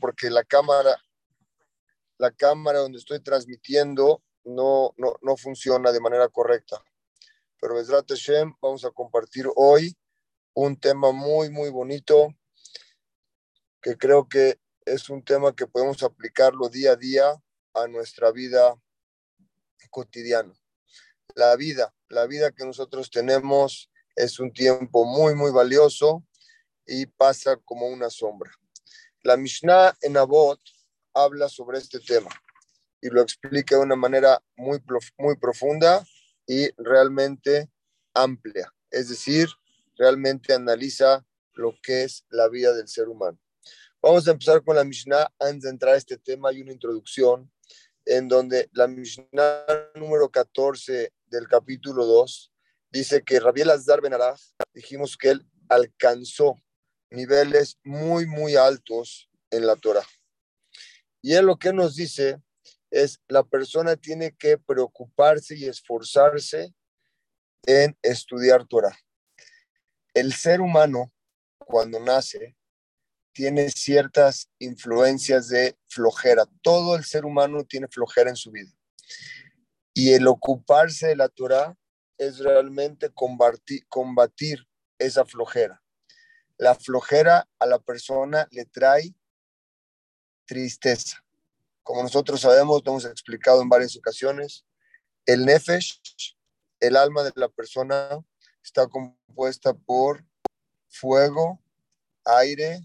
[0.00, 0.96] porque la cámara,
[2.18, 6.82] la cámara donde estoy transmitiendo no, no, no funciona de manera correcta.
[7.60, 9.96] Pero Besrat Hashem, vamos a compartir hoy
[10.54, 12.28] un tema muy, muy bonito
[13.80, 17.42] que creo que es un tema que podemos aplicarlo día a día
[17.74, 18.74] a nuestra vida
[19.90, 20.54] cotidiana.
[21.34, 26.24] La vida, la vida que nosotros tenemos es un tiempo muy, muy valioso
[26.86, 28.50] y pasa como una sombra.
[29.24, 30.60] La Mishnah en Abot
[31.14, 32.28] habla sobre este tema
[33.00, 34.78] y lo explica de una manera muy,
[35.16, 36.06] muy profunda
[36.46, 37.70] y realmente
[38.12, 38.70] amplia.
[38.90, 39.48] Es decir,
[39.96, 41.24] realmente analiza
[41.54, 43.40] lo que es la vida del ser humano.
[44.02, 45.32] Vamos a empezar con la Mishnah.
[45.40, 47.50] Antes de entrar a este tema, hay una introducción
[48.04, 49.64] en donde la Mishnah
[49.94, 52.52] número 14 del capítulo 2
[52.90, 54.12] dice que Rabiel Azdar Ben
[54.74, 56.62] dijimos que él alcanzó
[57.10, 60.06] niveles muy, muy altos en la Torah.
[61.22, 62.42] Y él lo que nos dice
[62.90, 66.74] es la persona tiene que preocuparse y esforzarse
[67.66, 68.96] en estudiar Torah.
[70.12, 71.12] El ser humano,
[71.58, 72.56] cuando nace,
[73.32, 76.44] tiene ciertas influencias de flojera.
[76.62, 78.70] Todo el ser humano tiene flojera en su vida.
[79.92, 81.76] Y el ocuparse de la Torah
[82.16, 84.66] es realmente combatir, combatir
[84.98, 85.83] esa flojera.
[86.56, 89.14] La flojera a la persona le trae
[90.46, 91.24] tristeza.
[91.82, 94.64] Como nosotros sabemos, lo hemos explicado en varias ocasiones,
[95.26, 96.00] el nefesh,
[96.80, 98.08] el alma de la persona,
[98.62, 100.24] está compuesta por
[100.88, 101.60] fuego,
[102.24, 102.80] aire,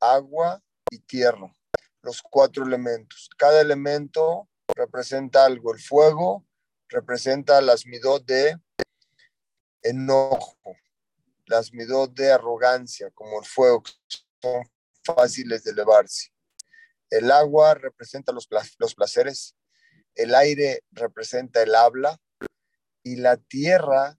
[0.00, 1.54] agua y tierra,
[2.02, 3.28] los cuatro elementos.
[3.36, 5.74] Cada elemento representa algo.
[5.74, 6.46] El fuego
[6.88, 8.58] representa las midot de
[9.82, 10.76] enojo,
[11.48, 13.92] las midot de arrogancia, como el fuego, que
[14.40, 14.62] son
[15.02, 16.28] fáciles de elevarse.
[17.10, 19.56] El agua representa los, placeres,
[20.14, 22.20] el aire representa el habla
[23.02, 24.18] y la tierra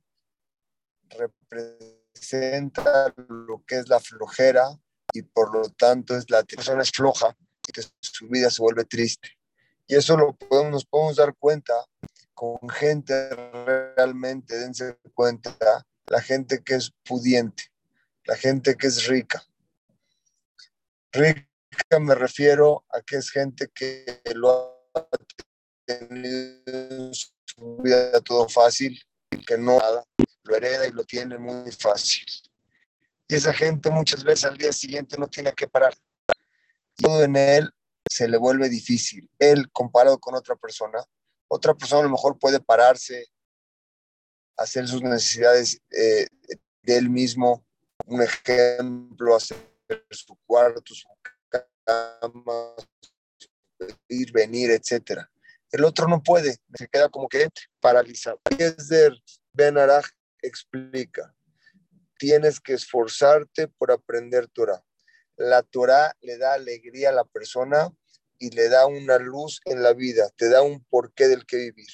[1.10, 4.80] representa lo que es la flojera
[5.14, 7.36] y por lo tanto es la persona es floja
[7.68, 9.38] y su vida se vuelve triste.
[9.88, 11.74] Y eso lo podemos, nos podemos dar cuenta
[12.34, 13.30] con gente
[13.96, 17.72] realmente, dense cuenta, la gente que es pudiente,
[18.26, 19.44] la gente que es rica.
[21.12, 21.48] Rica
[22.00, 25.08] me refiero a que es gente que lo ha
[25.86, 29.00] tenido en su vida todo fácil,
[29.48, 29.80] que no
[30.44, 32.26] lo hereda y lo tiene muy fácil.
[33.28, 35.96] Y esa gente muchas veces al día siguiente no tiene que parar.
[36.96, 37.70] Todo en él
[38.10, 39.30] se le vuelve difícil.
[39.38, 41.04] Él comparado con otra persona,
[41.48, 43.28] otra persona a lo mejor puede pararse,
[44.60, 46.28] hacer sus necesidades eh,
[46.84, 47.66] de él mismo,
[48.06, 49.58] un ejemplo, hacer
[50.12, 51.08] su cuarto, su
[51.86, 52.74] cama,
[54.08, 55.22] ir, venir, etc.
[55.72, 57.50] El otro no puede, se queda como que
[57.80, 58.42] paralizado.
[58.58, 59.14] Yezer
[59.54, 60.06] Ben Araj
[60.42, 61.34] explica,
[62.18, 64.84] tienes que esforzarte por aprender Torah.
[65.38, 67.90] La Torah le da alegría a la persona
[68.38, 71.92] y le da una luz en la vida, te da un porqué del que vivir.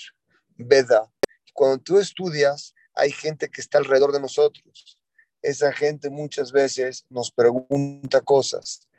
[0.58, 1.12] Veda.
[1.56, 5.00] Cuando tú estudias, hay gente que está alrededor de nosotros.
[5.42, 8.90] Esa gente muchas veces nos pregunta cosas.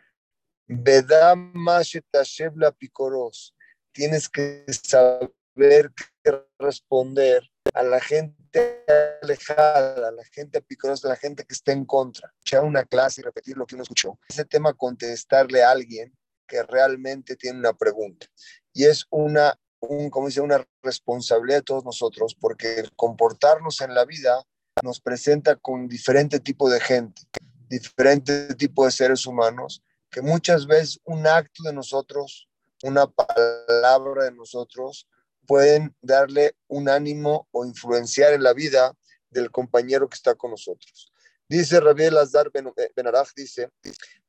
[3.92, 5.92] Tienes que saber
[6.24, 7.42] qué responder
[7.74, 8.84] a la gente
[9.20, 12.32] alejada, a la gente picorosa, a la gente que está en contra.
[12.40, 14.18] Echar una clase y repetir lo que uno escuchó.
[14.30, 16.16] Ese tema, contestarle a alguien
[16.48, 18.26] que realmente tiene una pregunta.
[18.72, 24.04] Y es una, un, como dice, una responsabilidad de todos nosotros, porque comportarnos en la
[24.04, 24.42] vida
[24.82, 27.22] nos presenta con diferente tipo de gente,
[27.68, 32.48] diferente tipo de seres humanos, que muchas veces un acto de nosotros,
[32.82, 35.08] una palabra de nosotros,
[35.46, 38.94] pueden darle un ánimo o influenciar en la vida
[39.30, 41.12] del compañero que está con nosotros.
[41.48, 42.50] Dice Rabiel Azar
[42.96, 43.70] Benaraj, dice,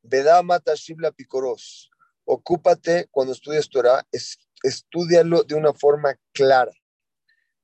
[0.04, 1.90] Vedama Tashibla Picoros,
[2.26, 4.06] ocúpate cuando estudias Torah,
[4.64, 6.72] estudialo de una forma clara.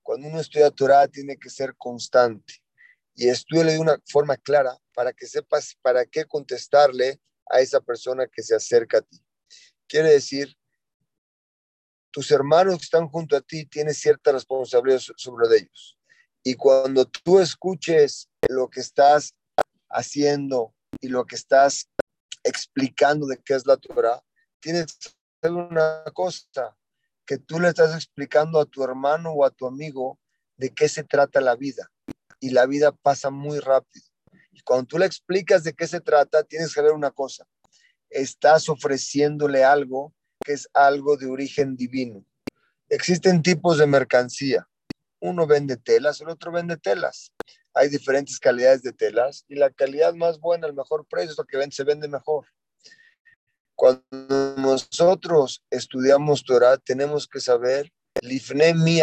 [0.01, 2.55] Cuando uno estudia Torah tiene que ser constante
[3.15, 7.19] y estudialo de una forma clara para que sepas para qué contestarle
[7.49, 9.23] a esa persona que se acerca a ti.
[9.87, 10.55] Quiere decir
[12.13, 15.97] tus hermanos que están junto a ti tienes cierta responsabilidad sobre ellos.
[16.43, 19.33] Y cuando tú escuches lo que estás
[19.89, 21.89] haciendo y lo que estás
[22.43, 24.21] explicando de qué es la Torah,
[24.59, 25.09] tienes que
[25.41, 26.77] hacer una cosa,
[27.25, 30.19] que tú le estás explicando a tu hermano o a tu amigo
[30.57, 31.89] de qué se trata la vida.
[32.39, 34.05] Y la vida pasa muy rápido.
[34.51, 37.45] Y cuando tú le explicas de qué se trata, tienes que ver una cosa.
[38.09, 40.13] estás ofreciéndole algo
[40.45, 42.23] que es algo de origen divino.
[42.89, 44.67] Existen tipos de mercancía.
[45.19, 47.31] Uno vende telas, el otro vende telas.
[47.73, 51.45] Hay diferentes calidades de telas y la calidad más buena, el mejor precio, es lo
[51.45, 52.45] que se vende mejor.
[53.75, 57.91] Cuando nosotros estudiamos Torah, tenemos que saber,
[58.21, 59.01] lifne mi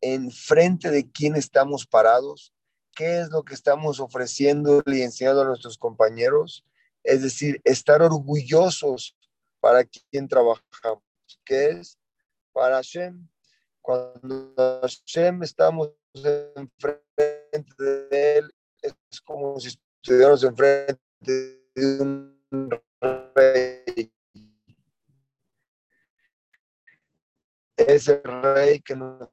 [0.00, 2.52] en frente de quién estamos parados,
[2.94, 6.64] qué es lo que estamos ofreciendo y enseñando a nuestros compañeros,
[7.02, 9.16] es decir, estar orgullosos
[9.60, 11.02] para quien trabajamos,
[11.44, 11.98] que es
[12.52, 13.28] para Hashem.
[13.82, 17.74] Cuando Hashem estamos enfrente
[18.10, 20.98] de él, es como si estuviéramos enfrente
[21.74, 22.36] de un
[23.00, 24.12] rey.
[27.76, 29.28] Ese rey que nos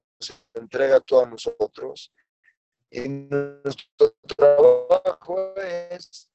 [0.54, 2.13] entrega todo a nosotros.
[2.92, 6.30] Y nuestro trabajo es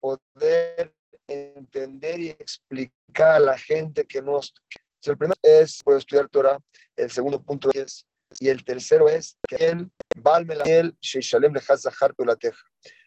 [0.00, 0.94] poder
[1.26, 4.54] entender y explicar a la gente que nos...
[5.02, 6.58] El primero es poder estudiar Torah,
[6.96, 8.06] el segundo punto es,
[8.40, 9.90] y el tercero es que él,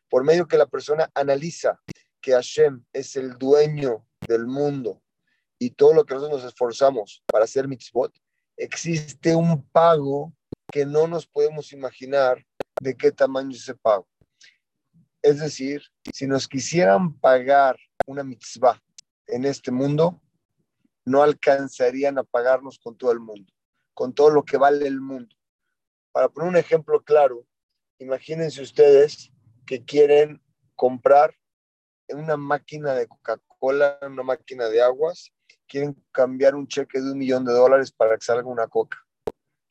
[0.09, 1.79] por medio que la persona analiza
[2.21, 5.01] que Hashem es el dueño del mundo
[5.59, 8.13] y todo lo que nosotros nos esforzamos para hacer mitzvot,
[8.57, 10.33] existe un pago
[10.71, 12.44] que no nos podemos imaginar
[12.79, 14.07] de qué tamaño es ese pago.
[15.21, 15.83] Es decir,
[16.13, 17.77] si nos quisieran pagar
[18.07, 18.81] una mitzvah
[19.27, 20.19] en este mundo,
[21.06, 23.51] no alcanzarían a pagarnos con todo el mundo,
[23.94, 25.35] con todo lo que vale el mundo.
[26.12, 27.45] Para poner un ejemplo claro,
[28.00, 29.31] imagínense ustedes
[29.65, 30.41] que quieren
[30.75, 31.35] comprar
[32.13, 35.31] una máquina de Coca-Cola, una máquina de aguas,
[35.68, 38.98] quieren cambiar un cheque de un millón de dólares para que salga una coca.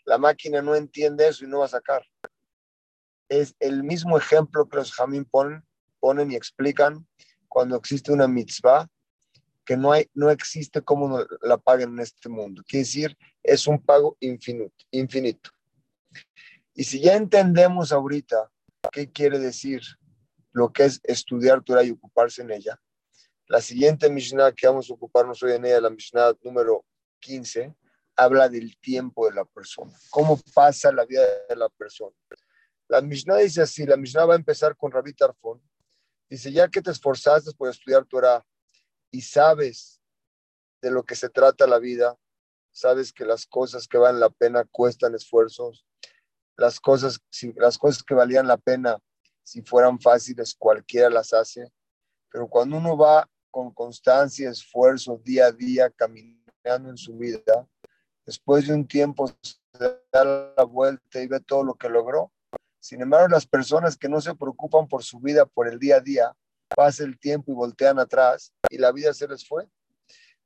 [0.04, 2.02] La máquina no entiende eso y no va a sacar
[3.30, 5.62] es el mismo ejemplo que los jamín ponen,
[6.30, 7.06] y explican
[7.48, 8.88] cuando existe una mitzvah
[9.64, 12.62] que no, hay, no existe cómo la paguen en este mundo.
[12.66, 15.50] Quiere decir, es un pago infinito, infinito.
[16.74, 18.50] Y si ya entendemos ahorita
[18.90, 19.82] qué quiere decir
[20.52, 22.80] lo que es estudiar Torah y ocuparse en ella,
[23.46, 26.84] la siguiente Mishnah que vamos a ocuparnos hoy en ella, la Mishnah número
[27.20, 27.74] 15,
[28.16, 32.14] habla del tiempo de la persona, cómo pasa la vida de la persona.
[32.88, 35.62] La Mishnah dice así, la Mishnah va a empezar con Rabbi Tarfon.
[36.28, 38.44] Dice, ya que te esforzaste por estudiar Torah
[39.10, 40.00] y sabes
[40.80, 42.16] de lo que se trata la vida,
[42.72, 45.84] sabes que las cosas que valen la pena cuestan esfuerzos,
[46.56, 47.20] las cosas,
[47.56, 48.98] las cosas que valían la pena,
[49.42, 51.70] si fueran fáciles, cualquiera las hace,
[52.30, 57.66] pero cuando uno va con constancia, esfuerzo, día a día, caminando en su vida,
[58.24, 59.56] después de un tiempo se
[60.12, 62.32] da la vuelta y ve todo lo que logró,
[62.80, 66.00] sin embargo, las personas que no se preocupan por su vida, por el día a
[66.00, 66.34] día,
[66.74, 69.68] pasa el tiempo y voltean atrás y la vida se les fue.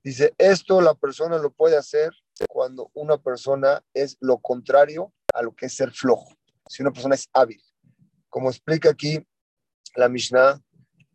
[0.02, 2.12] Dice, esto la persona lo puede hacer
[2.48, 6.34] cuando una persona es lo contrario a lo que es ser flojo,
[6.68, 7.62] si una persona es hábil.
[8.34, 9.24] Como explica aquí
[9.94, 10.60] la Mishnah,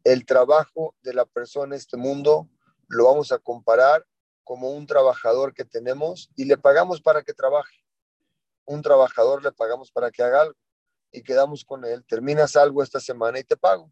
[0.05, 2.49] el trabajo de la persona en este mundo
[2.87, 4.05] lo vamos a comparar
[4.45, 7.75] como un trabajador que tenemos y le pagamos para que trabaje.
[8.63, 10.55] Un trabajador le pagamos para que haga algo
[11.11, 12.05] y quedamos con él.
[12.05, 13.91] Terminas algo esta semana y te pago.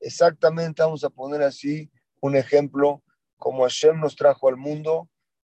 [0.00, 3.04] Exactamente, vamos a poner así un ejemplo
[3.36, 5.08] como Hashem nos trajo al mundo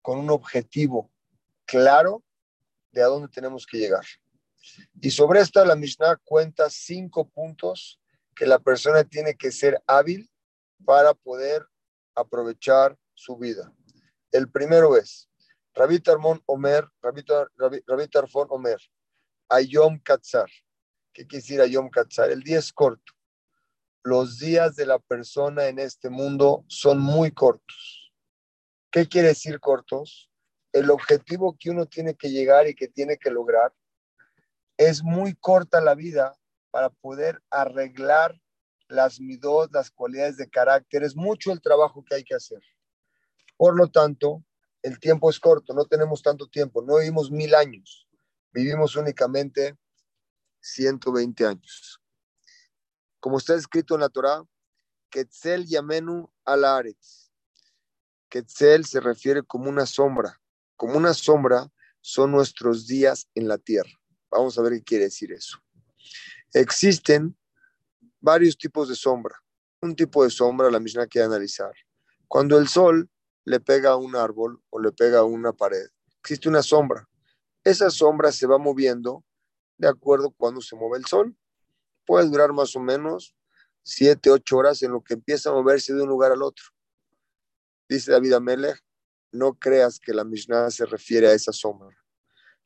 [0.01, 1.09] con un objetivo
[1.63, 2.25] claro
[2.92, 4.04] de a dónde tenemos que llegar.
[5.01, 7.99] Y sobre esto la Mishnah cuenta cinco puntos
[8.35, 10.29] que la persona tiene que ser hábil
[10.85, 11.65] para poder
[12.15, 13.71] aprovechar su vida.
[14.31, 15.29] El primero es
[15.73, 18.79] Rabbi Tarmon Omer, Rabbi, Tarfon Omer,
[19.49, 20.49] Ayom Katzar.
[21.13, 22.31] ¿Qué quiere decir Ayom Katzar?
[22.31, 23.13] El día es corto.
[24.03, 28.13] Los días de la persona en este mundo son muy cortos.
[28.91, 30.29] ¿Qué quiere decir cortos?
[30.71, 33.73] El objetivo que uno tiene que llegar y que tiene que lograr
[34.77, 36.37] es muy corta la vida
[36.71, 38.39] para poder arreglar
[38.87, 41.03] las midot, las cualidades de carácter.
[41.03, 42.61] Es mucho el trabajo que hay que hacer.
[43.57, 44.44] Por lo tanto,
[44.81, 48.07] el tiempo es corto, no tenemos tanto tiempo, no vivimos mil años,
[48.51, 49.77] vivimos únicamente
[50.59, 52.01] 120 años.
[53.19, 54.44] Como está escrito en la Torá,
[55.09, 57.31] Ketzel Yamenu Alaretz.
[58.30, 60.42] Ketzel se refiere como una sombra.
[60.75, 63.92] Como una sombra son nuestros días en la tierra.
[64.33, 65.57] Vamos a ver qué quiere decir eso.
[66.54, 67.35] Existen
[68.19, 69.35] varios tipos de sombra.
[69.81, 71.73] Un tipo de sombra, la misma que analizar.
[72.28, 73.09] Cuando el sol
[73.45, 75.87] le pega a un árbol o le pega a una pared,
[76.19, 77.07] existe una sombra.
[77.63, 79.23] Esa sombra se va moviendo
[79.78, 81.35] de acuerdo cuando se mueve el sol.
[82.06, 83.35] Puede durar más o menos
[83.83, 86.66] 7, 8 horas en lo que empieza a moverse de un lugar al otro.
[87.90, 88.80] Dice David Amelech,
[89.31, 91.90] no creas que la Mishnah se refiere a esa sombra.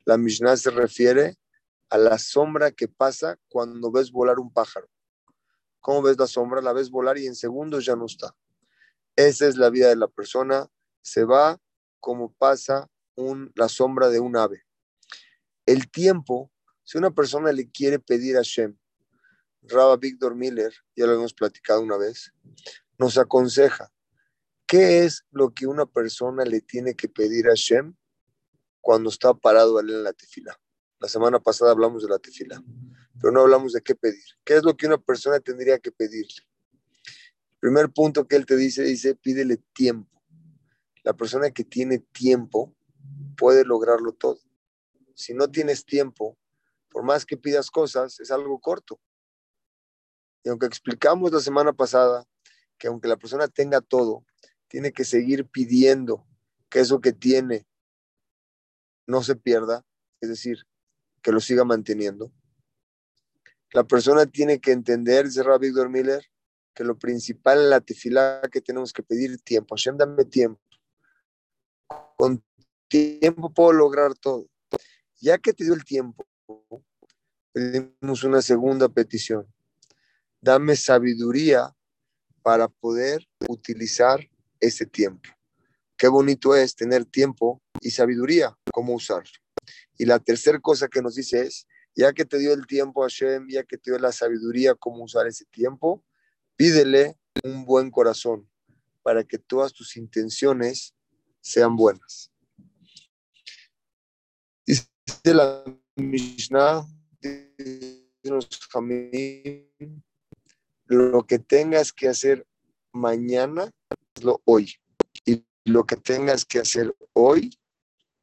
[0.04, 1.36] La Mishnah se refiere
[1.90, 4.88] a la sombra que pasa cuando ves volar un pájaro.
[5.80, 6.60] ¿Cómo ves la sombra?
[6.60, 8.34] La ves volar y en segundos ya no está.
[9.16, 10.68] Esa es la vida de la persona.
[11.02, 11.60] Se va
[12.00, 14.64] como pasa un, la sombra de un ave.
[15.66, 16.50] El tiempo,
[16.84, 18.76] si una persona le quiere pedir a Shem,
[19.62, 22.32] Rabba Víctor Miller, ya lo hemos platicado una vez,
[22.96, 23.92] nos aconseja,
[24.66, 27.94] ¿qué es lo que una persona le tiene que pedir a Shem
[28.80, 30.58] cuando está parado en la tefila?
[31.00, 32.62] La semana pasada hablamos de la tefila,
[33.20, 34.24] pero no hablamos de qué pedir.
[34.44, 36.48] ¿Qué es lo que una persona tendría que pedirle?
[37.60, 40.22] primer punto que él te dice, dice, pídele tiempo.
[41.02, 42.74] La persona que tiene tiempo
[43.36, 44.38] puede lograrlo todo.
[45.14, 46.38] Si no tienes tiempo,
[46.90, 49.00] por más que pidas cosas, es algo corto.
[50.44, 52.24] Y aunque explicamos la semana pasada
[52.78, 54.24] que aunque la persona tenga todo,
[54.68, 56.26] tiene que seguir pidiendo
[56.68, 57.66] que eso que tiene
[59.06, 59.84] no se pierda,
[60.20, 60.66] es decir,
[61.22, 62.32] que lo siga manteniendo.
[63.72, 66.24] La persona tiene que entender, dice Rabbi Víctor Miller,
[66.74, 69.74] que lo principal en la tefilá que tenemos que pedir tiempo.
[69.74, 70.60] Hashem, dame tiempo.
[72.16, 72.42] Con
[72.88, 74.48] tiempo puedo lograr todo.
[75.20, 76.24] Ya que te dio el tiempo,
[77.52, 79.46] pedimos una segunda petición.
[80.40, 81.74] Dame sabiduría
[82.42, 84.20] para poder utilizar
[84.60, 85.28] ese tiempo.
[85.96, 89.32] Qué bonito es tener tiempo y sabiduría, cómo usarlo.
[89.96, 93.48] Y la tercera cosa que nos dice es, ya que te dio el tiempo Hashem,
[93.48, 96.04] ya que te dio la sabiduría, cómo usar ese tiempo,
[96.58, 98.50] Pídele un buen corazón
[99.04, 100.92] para que todas tus intenciones
[101.40, 102.32] sean buenas.
[104.66, 104.88] Dice
[105.22, 105.62] la
[105.94, 106.84] Mishnah,
[110.86, 112.44] lo que tengas que hacer
[112.92, 113.70] mañana,
[114.16, 114.74] hazlo hoy.
[115.24, 117.56] Y lo que tengas que hacer hoy,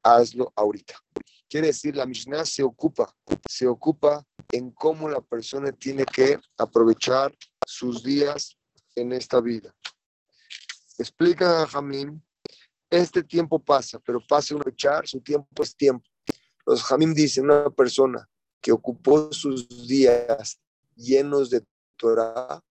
[0.04, 1.02] hazlo ahorita.
[1.50, 3.16] Quiere decir, la Mishnah se ocupa,
[3.48, 7.36] se ocupa en cómo la persona tiene que aprovechar
[7.66, 8.58] sus días
[8.96, 9.76] en esta vida.
[10.98, 12.24] Explica a Jamín,
[12.90, 16.06] este tiempo pasa, pero pasa un echar, su tiempo es tiempo.
[16.66, 18.28] Los Jamín dicen, una persona
[18.62, 20.60] que ocupó sus días
[20.96, 21.64] llenos de
[21.98, 22.64] Torah,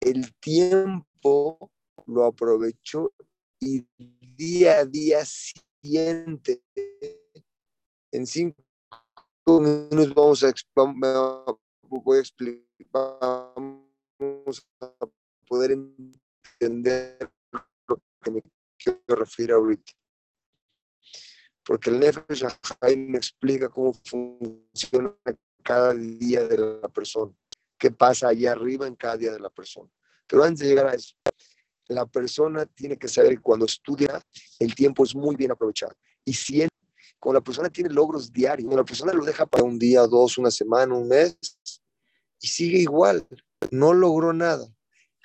[0.00, 1.70] el tiempo
[2.06, 3.12] lo aprovechó
[3.60, 6.62] y día a día siente.
[8.12, 8.62] En cinco
[9.46, 10.14] minutos
[10.74, 11.44] vamos a,
[11.88, 12.62] voy a explicar
[14.18, 14.92] vamos a
[15.48, 17.30] poder entender
[17.88, 18.42] lo que me
[18.76, 19.92] quiero referir ahorita.
[21.64, 22.44] Porque el Nefesh
[22.96, 25.14] me explica cómo funciona
[25.62, 27.32] cada día de la persona,
[27.78, 29.88] qué pasa allá arriba en cada día de la persona.
[30.26, 31.14] Pero antes de llegar a eso,
[31.88, 34.20] la persona tiene que saber que cuando estudia,
[34.58, 35.94] el tiempo es muy bien aprovechado.
[36.24, 36.62] Y si
[37.22, 40.38] cuando la persona tiene logros diarios, cuando la persona lo deja para un día, dos,
[40.38, 41.38] una semana, un mes,
[42.40, 43.24] y sigue igual,
[43.70, 44.66] no logró nada.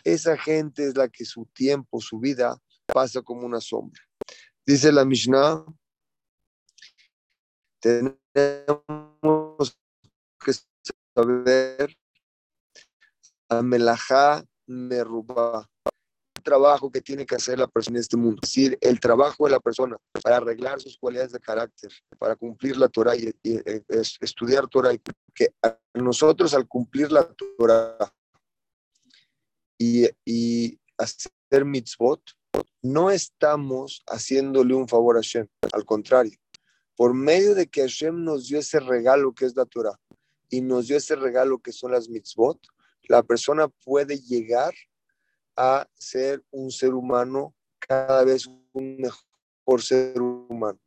[0.03, 3.99] Esa gente es la que su tiempo, su vida pasa como una sombra.
[4.63, 5.65] Dice la Mishnah,
[7.79, 8.19] tenemos
[10.39, 10.53] que
[11.15, 11.97] saber,
[13.49, 15.67] Amelajá Merubá,
[16.47, 18.39] trabajo que tiene que hacer la persona en este mundo.
[18.41, 22.77] Es decir, el trabajo de la persona para arreglar sus cualidades de carácter, para cumplir
[22.77, 23.33] la Torah y,
[24.21, 24.93] estudiar Torah.
[24.93, 25.01] Y
[25.35, 25.49] que
[25.93, 27.27] nosotros al cumplir la
[27.57, 27.97] Torah
[29.77, 32.21] y, y hacer mitzvot,
[32.81, 35.47] no estamos haciéndole un favor a Hashem.
[35.73, 36.37] Al contrario,
[36.95, 39.99] por medio de que Hashem nos dio ese regalo que es la Torah
[40.49, 42.57] y nos dio ese regalo que son las mitzvot,
[43.09, 44.73] la persona puede llegar
[45.57, 50.79] a ser un ser humano cada vez un mejor ser humano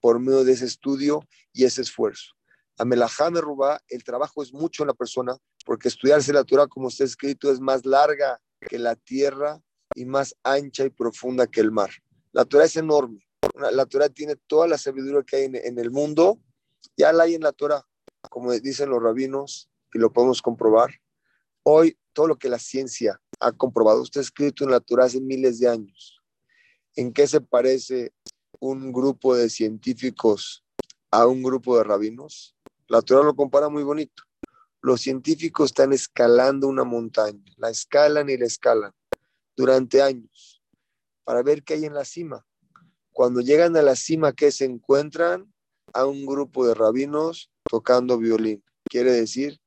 [0.00, 1.20] por medio de ese estudio
[1.52, 2.34] y ese esfuerzo.
[2.78, 6.88] A Melahame Rubá, el trabajo es mucho en la persona, porque estudiarse la Torah, como
[6.88, 9.60] está escrito, es más larga que la tierra
[9.94, 11.90] y más ancha y profunda que el mar.
[12.30, 13.26] La Torah es enorme.
[13.72, 16.38] La Torah tiene toda la sabiduría que hay en, en el mundo,
[16.96, 17.84] ya la hay en la Torah,
[18.30, 20.90] como dicen los rabinos, y lo podemos comprobar.
[21.64, 25.58] Hoy, todo lo que la ciencia ha comprobado, está escrito en la Torah hace miles
[25.58, 26.20] de años.
[26.96, 28.12] ¿En qué se parece
[28.60, 30.64] un grupo de científicos
[31.10, 32.56] a un grupo de rabinos?
[32.88, 34.22] La Torah lo compara muy bonito.
[34.80, 38.92] Los científicos están escalando una montaña, la escalan y la escalan
[39.56, 40.62] durante años
[41.24, 42.46] para ver qué hay en la cima.
[43.12, 45.52] Cuando llegan a la cima, ¿qué se encuentran?
[45.92, 48.62] A un grupo de rabinos tocando violín.
[48.88, 49.60] Quiere decir,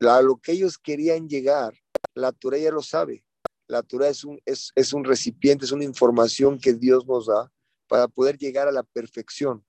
[0.00, 1.74] a lo que ellos querían llegar,
[2.14, 3.24] la Torah ya lo sabe.
[3.66, 7.52] La Torah es un, es, es un recipiente, es una información que Dios nos da
[7.86, 9.64] para poder llegar a la perfección.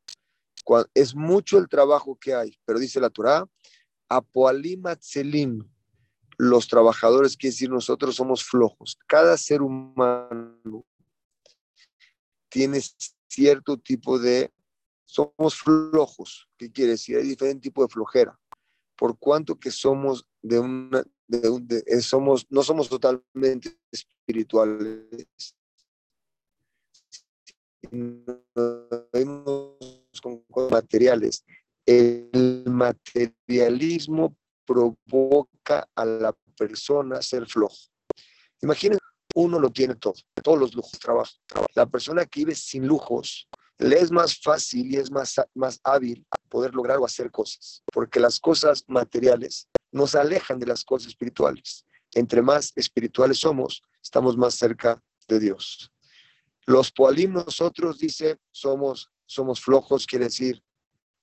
[0.94, 3.46] es mucho el trabajo que hay, pero dice la Torah,
[4.10, 5.68] Apoalim Atzelim,
[6.38, 8.98] los trabajadores, quiere decir nosotros somos flojos.
[9.08, 10.86] Cada ser humano
[12.50, 12.80] tiene
[13.28, 14.52] cierto tipo de,
[15.06, 16.48] somos flojos.
[16.58, 17.18] ¿Qué quiere decir?
[17.18, 18.40] Hay diferente tipo de flojera.
[18.96, 25.56] Por cuanto que somos de una, de eh, somos, no somos totalmente espirituales.
[30.22, 31.46] con materiales.
[31.86, 37.78] El materialismo provoca a la persona ser flojo.
[38.62, 39.00] Imagínense,
[39.36, 41.32] uno lo tiene todo, todos los lujos, trabajo.
[41.74, 46.26] La persona que vive sin lujos, le es más fácil y es más, más hábil
[46.50, 51.86] poder lograr o hacer cosas, porque las cosas materiales nos alejan de las cosas espirituales.
[52.14, 55.92] Entre más espirituales somos, estamos más cerca de Dios.
[56.66, 60.64] Los poalim nosotros, dice, somos, somos flojos, quiere decir,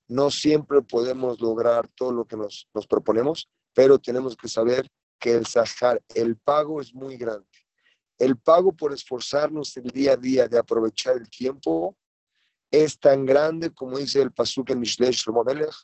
[0.07, 5.33] no siempre podemos lograr todo lo que nos, nos proponemos, pero tenemos que saber que
[5.33, 7.47] el sahar, el pago es muy grande.
[8.17, 11.95] El pago por esforzarnos el día a día de aprovechar el tiempo
[12.71, 15.75] es tan grande como dice el pasuk en Mishlei Shlomo Melech,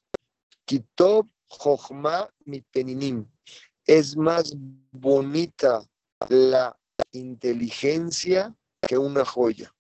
[1.60, 3.26] Jochma mi peninim.
[3.86, 4.56] Es más
[4.92, 5.84] bonita
[6.30, 6.78] la
[7.12, 8.56] inteligencia
[8.88, 9.74] que una joya.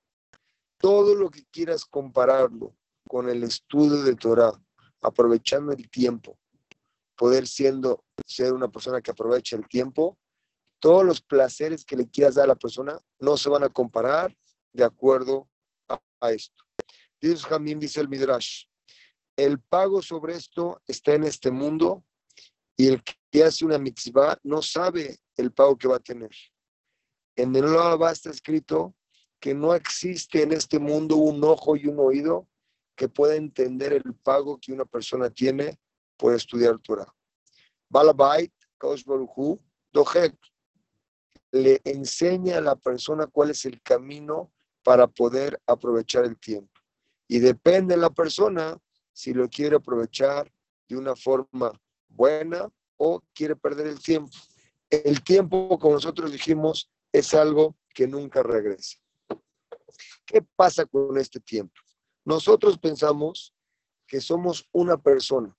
[0.77, 2.75] Todo lo que quieras compararlo
[3.07, 4.53] con el estudio de Torah,
[5.01, 6.37] aprovechando el tiempo,
[7.15, 10.17] poder siendo ser una persona que aprovecha el tiempo,
[10.79, 14.35] todos los placeres que le quieras dar a la persona no se van a comparar
[14.73, 15.47] de acuerdo
[16.19, 16.63] a, esto.
[17.21, 18.65] Dice Jamín, dice el Midrash,
[19.35, 22.03] el pago sobre esto está en este mundo
[22.77, 26.31] y el que hace una mitzvah no sabe el pago que va a tener.
[27.35, 28.95] En el Lava está escrito
[29.39, 32.47] que no existe en este mundo un ojo y un oído
[32.95, 35.79] que pueda entender el pago que una persona tiene
[36.17, 37.11] por estudiar Torah.
[37.89, 39.59] Balabait, Baruchu,
[39.91, 40.37] Dohek,
[41.51, 44.51] le enseña a la persona cuál es el camino
[44.83, 46.79] para poder aprovechar el tiempo.
[47.27, 48.77] Y depende de la persona
[49.13, 50.51] si lo quiere aprovechar
[50.89, 54.31] de una forma buena o quiere perder el tiempo.
[54.89, 58.97] El tiempo, como nosotros dijimos, es algo que nunca regresa.
[60.25, 61.79] ¿Qué pasa con este tiempo?
[62.25, 63.53] Nosotros pensamos
[64.07, 65.55] que somos una persona.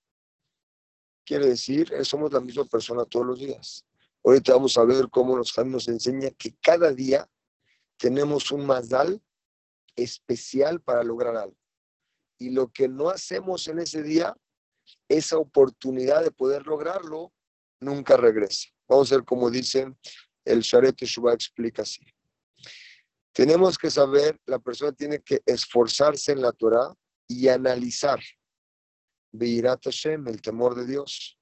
[1.25, 3.85] Quiere decir, eh, somos la misma persona todos los días.
[4.23, 7.29] Ahorita vamos a ver cómo los nos enseña que cada día
[7.97, 9.21] tenemos un mazdal
[9.95, 11.64] especial para lograr algo
[12.37, 14.35] y lo que no hacemos en ese día,
[15.07, 17.33] esa oportunidad de poder lograrlo,
[17.79, 18.69] nunca regresa.
[18.87, 19.97] Vamos a ver cómo dicen
[20.43, 22.01] el Sharet Shubá explica así.
[23.33, 26.93] Tenemos que saber, la persona tiene que esforzarse en la Torah
[27.27, 28.19] y analizar.
[29.31, 31.37] Beirat Hashem, el temor de Dios.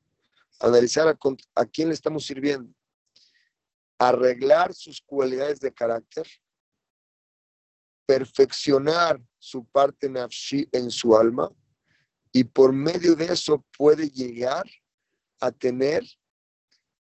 [0.59, 1.17] Analizar a,
[1.55, 2.73] a quién le estamos sirviendo.
[3.99, 6.27] Arreglar sus cualidades de carácter
[8.05, 11.51] perfeccionar su parte nafshi en su alma
[12.31, 14.63] y por medio de eso puede llegar
[15.41, 16.01] a tener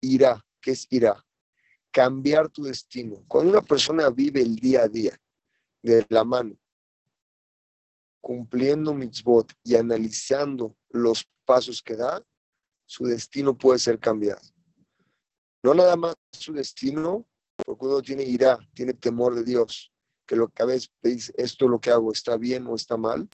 [0.00, 1.24] ira, que es ira,
[1.92, 3.24] cambiar tu destino.
[3.28, 5.16] Cuando una persona vive el día a día
[5.80, 6.58] de la mano,
[8.20, 12.20] cumpliendo mitzvot y analizando los pasos que da,
[12.84, 14.42] su destino puede ser cambiado.
[15.62, 17.24] No nada más su destino,
[17.64, 19.93] porque uno tiene ira, tiene temor de Dios,
[20.26, 23.28] que lo que a veces dice, esto lo que hago está bien o está mal.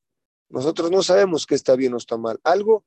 [0.49, 2.41] Nosotros no sabemos qué está bien o está mal.
[2.43, 2.85] Algo,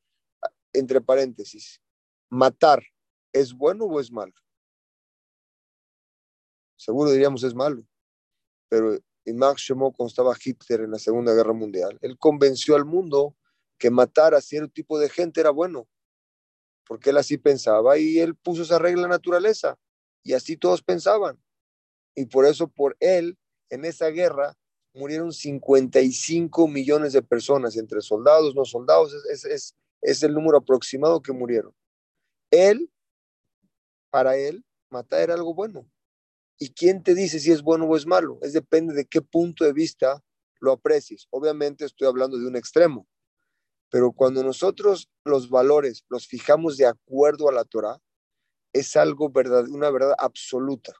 [0.74, 1.82] entre paréntesis,
[2.30, 2.84] matar,
[3.32, 4.34] ¿es bueno o es malo?
[6.76, 7.86] Seguro diríamos es malo,
[8.68, 13.38] pero Max Shemó, cuando estaba Hitler en la Segunda Guerra Mundial, él convenció al mundo
[13.78, 15.88] que matar a cierto tipo de gente era bueno,
[16.86, 19.78] porque él así pensaba y él puso esa regla naturaleza
[20.24, 21.42] y así todos pensaban.
[22.16, 23.38] Y por eso, por él,
[23.74, 24.56] en esa guerra
[24.94, 31.74] murieron 55 millones de personas, entre soldados, no soldados, es, el número aproximado que murieron.
[32.52, 32.92] Él,
[34.12, 35.90] para él, matar era algo bueno.
[36.60, 38.38] ¿Y quién te dice si es bueno o es malo?
[38.44, 40.24] Es depende de qué punto de vista
[40.60, 41.28] lo aprecies.
[41.32, 43.08] Obviamente estoy hablando de un extremo,
[43.90, 48.00] pero cuando nosotros los valores los fijamos de acuerdo a la Torah,
[48.72, 50.94] es algo verdad, una verdad absoluta,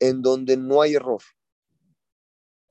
[0.00, 1.22] en donde no hay error.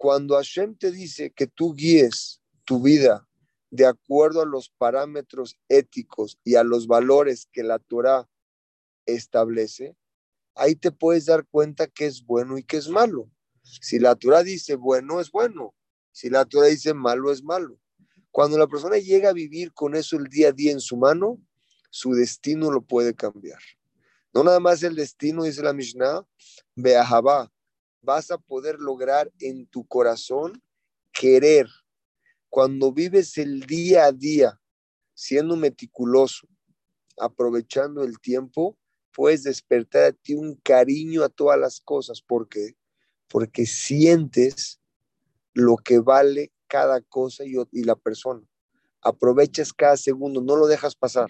[0.01, 3.29] Cuando Hashem te dice que tú guíes tu vida
[3.69, 8.27] de acuerdo a los parámetros éticos y a los valores que la Torah
[9.05, 9.95] establece,
[10.55, 13.29] ahí te puedes dar cuenta que es bueno y que es malo.
[13.61, 15.75] Si la Torah dice bueno, es bueno.
[16.11, 17.79] Si la Torah dice malo, es malo.
[18.31, 21.39] Cuando la persona llega a vivir con eso el día a día en su mano,
[21.91, 23.61] su destino lo puede cambiar.
[24.33, 26.25] No nada más el destino, dice la Mishnah,
[26.73, 27.50] Beahabá,
[28.01, 30.61] vas a poder lograr en tu corazón
[31.11, 31.67] querer.
[32.49, 34.59] Cuando vives el día a día
[35.13, 36.47] siendo meticuloso,
[37.17, 38.77] aprovechando el tiempo,
[39.13, 42.21] puedes despertar a ti un cariño a todas las cosas.
[42.21, 42.75] ¿Por qué?
[43.27, 44.81] Porque sientes
[45.53, 48.41] lo que vale cada cosa y, la persona.
[49.01, 51.29] Aprovechas cada segundo, no lo dejas pasar.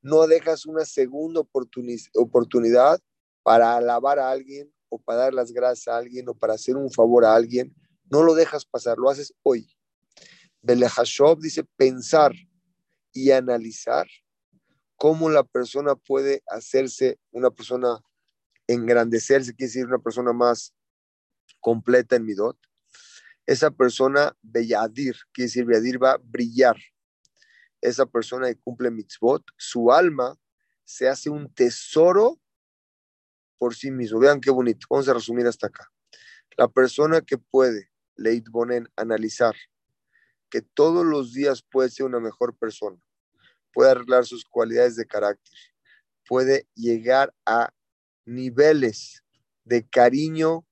[0.00, 3.00] No dejas una segunda oportunidad
[3.42, 6.90] para alabar a alguien o para dar las gracias a alguien o para hacer un
[6.90, 7.74] favor a alguien.
[8.10, 9.74] No lo dejas pasar, lo haces hoy.
[10.60, 12.34] Belehashov dice pensar
[13.10, 14.06] y analizar
[14.96, 18.00] cómo la persona puede hacerse una persona,
[18.66, 20.74] engrandecerse, quiere decir una persona más
[21.58, 22.58] completa en Midot.
[23.46, 26.76] Esa persona, Beyadir, quiere decir Beyadir va a brillar.
[27.80, 30.38] Esa persona que cumple mitzvot, su alma
[30.84, 32.38] se hace un tesoro
[33.62, 34.18] por sí mismo.
[34.18, 34.88] Vean qué bonito.
[34.90, 35.88] Vamos a resumir hasta acá.
[36.56, 39.54] La persona que puede, Leit Bonen, analizar
[40.50, 43.00] que todos los días puede ser una mejor persona,
[43.72, 45.54] puede arreglar sus cualidades de carácter,
[46.26, 47.72] puede llegar a
[48.24, 49.22] niveles
[49.62, 50.66] de cariño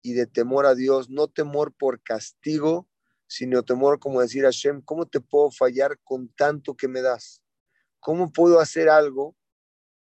[0.00, 2.88] y de temor a Dios, no temor por castigo,
[3.26, 7.42] sino temor como decir a Hashem, ¿cómo te puedo fallar con tanto que me das?
[7.98, 9.34] ¿Cómo puedo hacer algo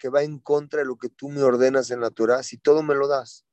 [0.01, 2.81] que va en contra de lo que tú me ordenas en la Torah si todo
[2.81, 3.45] me lo das?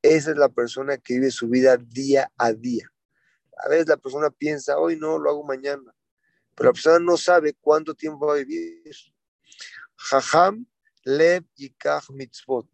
[0.00, 2.88] Esa es la persona que vive su vida día a día.
[3.64, 5.92] A veces la persona piensa, hoy no, lo hago mañana
[6.58, 8.82] pero la persona no sabe cuánto tiempo va a vivir.
[9.96, 10.66] Jajam
[11.04, 12.66] lev yikach mitzvot.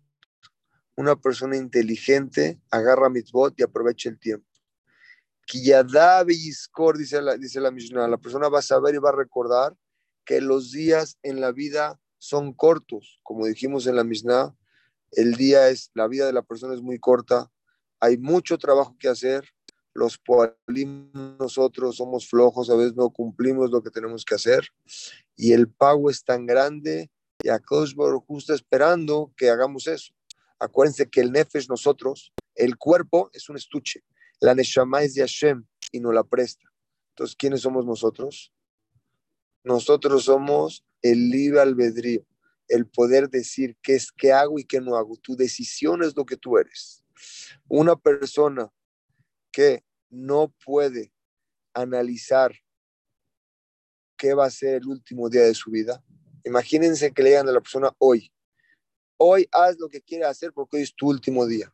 [0.97, 4.49] Una persona inteligente agarra mitzvot y aprovecha el tiempo.
[5.47, 9.77] Yiskor, dice la, dice la Mishnah, la persona va a saber y va a recordar
[10.25, 13.21] que los días en la vida son cortos.
[13.23, 14.57] Como dijimos en la Mishnah,
[15.13, 17.51] el día es, la vida de la persona es muy corta,
[18.01, 19.45] hay mucho trabajo que hacer,
[19.93, 24.67] los poalim nosotros somos flojos, a veces no cumplimos lo que tenemos que hacer
[25.37, 27.11] y el pago es tan grande
[27.43, 27.61] y a
[27.95, 30.15] Baruj está esperando que hagamos eso.
[30.59, 34.03] Acuérdense que el nefesh nosotros, el cuerpo es un estuche,
[34.41, 36.73] la neshama es de Hashem y no la presta.
[37.11, 38.51] Entonces, ¿quiénes somos nosotros?
[39.63, 42.27] Nosotros somos el libre albedrío,
[42.67, 45.17] el poder decir qué es qué hago y qué no hago.
[45.19, 47.05] Tu decisión es lo que tú eres.
[47.69, 48.73] Una persona
[49.53, 51.13] que no puede
[51.75, 52.55] analizar
[54.17, 56.03] qué va a ser el último día de su vida.
[56.43, 58.33] Imagínense que le digan a la persona hoy,
[59.19, 61.71] hoy haz lo que quieras hacer porque hoy es tu último día.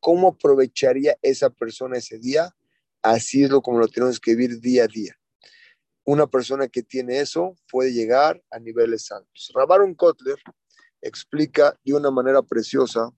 [0.00, 2.56] ¿Cómo aprovecharía esa persona ese día?
[3.02, 5.18] Así es lo como lo tenemos que vivir día a día.
[6.04, 9.52] Una persona que tiene eso puede llegar a niveles altos.
[9.54, 10.38] Rabaron Kotler
[11.00, 13.10] explica de una manera preciosa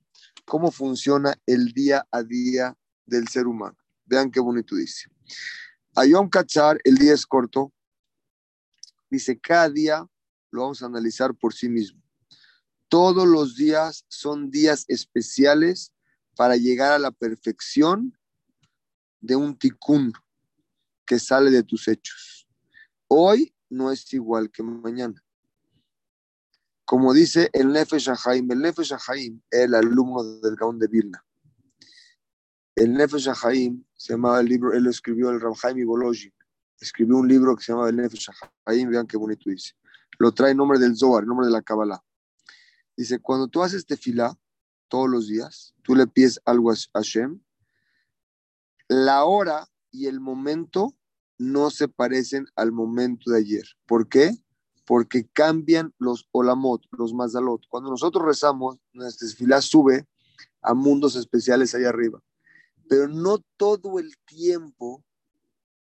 [0.44, 3.76] cómo funciona el día a día del ser humano.
[4.04, 5.08] Vean qué bonito dice.
[5.94, 7.72] A Yom Kachar, el día es corto.
[9.08, 10.06] Dice, cada día
[10.50, 12.02] lo vamos a analizar por sí mismo.
[12.88, 15.92] Todos los días son días especiales
[16.36, 18.18] para llegar a la perfección
[19.20, 20.12] de un tikkun
[21.06, 22.43] que sale de tus hechos.
[23.08, 25.22] Hoy no es igual que mañana.
[26.84, 31.24] Como dice el Nefesh Haim, el Nefesh Haim, el alumno del Gaón de Vilna.
[32.74, 36.32] El Nefesh Haim se llamaba el libro, él lo escribió el Ramjaim Ibolojin.
[36.78, 38.30] Escribió un libro que se llama el Nefesh
[38.66, 39.72] Haim, vean qué bonito dice.
[40.18, 42.02] Lo trae en nombre del Zohar, en nombre de la Kabbalah.
[42.96, 44.38] Dice, cuando tú haces tefilá
[44.88, 47.40] todos los días, tú le pides algo a Hashem,
[48.88, 50.94] la hora y el momento
[51.38, 53.64] no se parecen al momento de ayer.
[53.86, 54.36] ¿Por qué?
[54.86, 57.62] Porque cambian los olamot, los mazalot.
[57.68, 60.06] Cuando nosotros rezamos, nuestra tefilá sube
[60.62, 62.22] a mundos especiales allá arriba
[62.88, 65.04] pero no todo el tiempo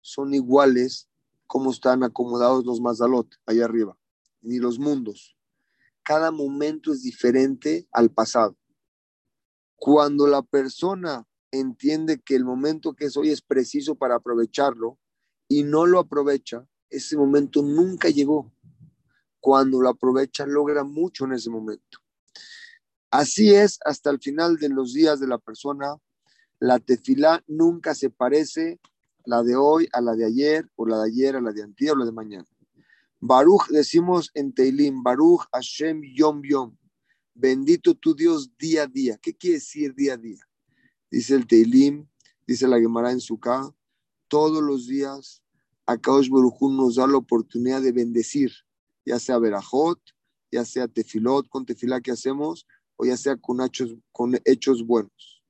[0.01, 1.09] son iguales
[1.47, 3.97] como están acomodados los Mazalot ahí arriba,
[4.41, 5.35] ni los mundos.
[6.03, 8.55] Cada momento es diferente al pasado.
[9.75, 14.97] Cuando la persona entiende que el momento que es hoy es preciso para aprovecharlo
[15.47, 18.51] y no lo aprovecha, ese momento nunca llegó.
[19.39, 21.99] Cuando lo aprovecha, logra mucho en ese momento.
[23.11, 25.99] Así es hasta el final de los días de la persona
[26.59, 28.79] la tefilá nunca se parece
[29.25, 31.91] la de hoy a la de ayer, o la de ayer a la de antier,
[31.91, 32.47] o la de mañana.
[33.19, 36.77] Baruch decimos en Teilim, Baruch Hashem Yom Yom.
[37.33, 39.17] Bendito tu Dios día a día.
[39.21, 40.41] ¿Qué quiere decir día a día?
[41.09, 42.07] Dice el Teilim,
[42.47, 43.73] dice la Gemara en Sukkah,
[44.27, 45.43] todos los días
[45.85, 48.51] Akaosh Baruchun nos da la oportunidad de bendecir,
[49.05, 49.99] ya sea Berajot,
[50.51, 55.43] ya sea Tefilot, con Tefilá que hacemos, o ya sea con hechos, con hechos buenos.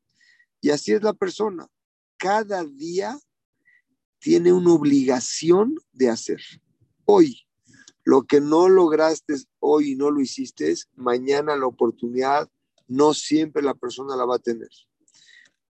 [0.61, 1.67] Y así es la persona.
[2.17, 3.17] Cada día
[4.19, 6.41] tiene una obligación de hacer.
[7.05, 7.41] Hoy,
[8.03, 12.49] lo que no lograste hoy y no lo hiciste, mañana la oportunidad
[12.87, 14.69] no siempre la persona la va a tener.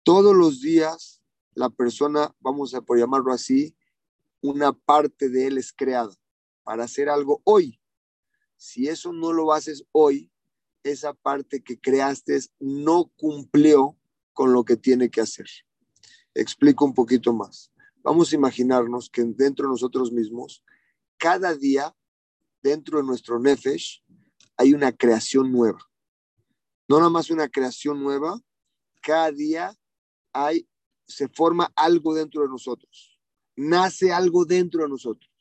[0.04, 1.14] Todos los días
[1.56, 3.76] la persona, vamos a por llamarlo así,
[4.41, 6.13] una parte de él es creada
[6.63, 7.82] para hacer algo hoy.
[8.58, 10.32] Si eso no lo haces hoy,
[10.84, 13.98] esa parte que creaste no cumplió
[14.34, 15.48] con lo que tiene que hacer.
[16.34, 17.72] Explico un poquito más.
[18.04, 20.63] Vamos a imaginarnos que dentro de nosotros mismos,
[21.18, 21.96] cada día,
[22.62, 24.04] dentro de nuestro Nefesh,
[24.58, 25.80] hay una creación nueva.
[26.88, 28.39] No nada más una creación nueva,
[29.02, 29.76] cada día
[30.34, 30.68] hay,
[31.08, 33.20] se forma algo dentro de nosotros.
[33.56, 35.32] Nace algo dentro de nosotros.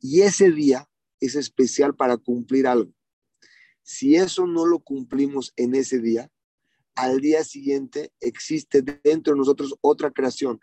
[0.00, 0.88] Y ese día
[1.20, 2.92] es especial para cumplir algo.
[3.82, 6.30] Si eso no lo cumplimos en ese día,
[6.94, 10.60] al día siguiente existe dentro de nosotros otra creación,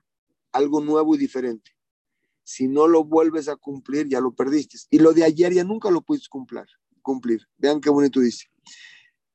[0.52, 1.72] algo nuevo y diferente.
[2.44, 4.78] Si no lo vuelves a cumplir, ya lo perdiste.
[4.92, 6.66] Y lo de ayer ya nunca lo puedes cumplir.
[7.02, 7.48] cumplir.
[7.58, 8.46] Vean qué bonito dice.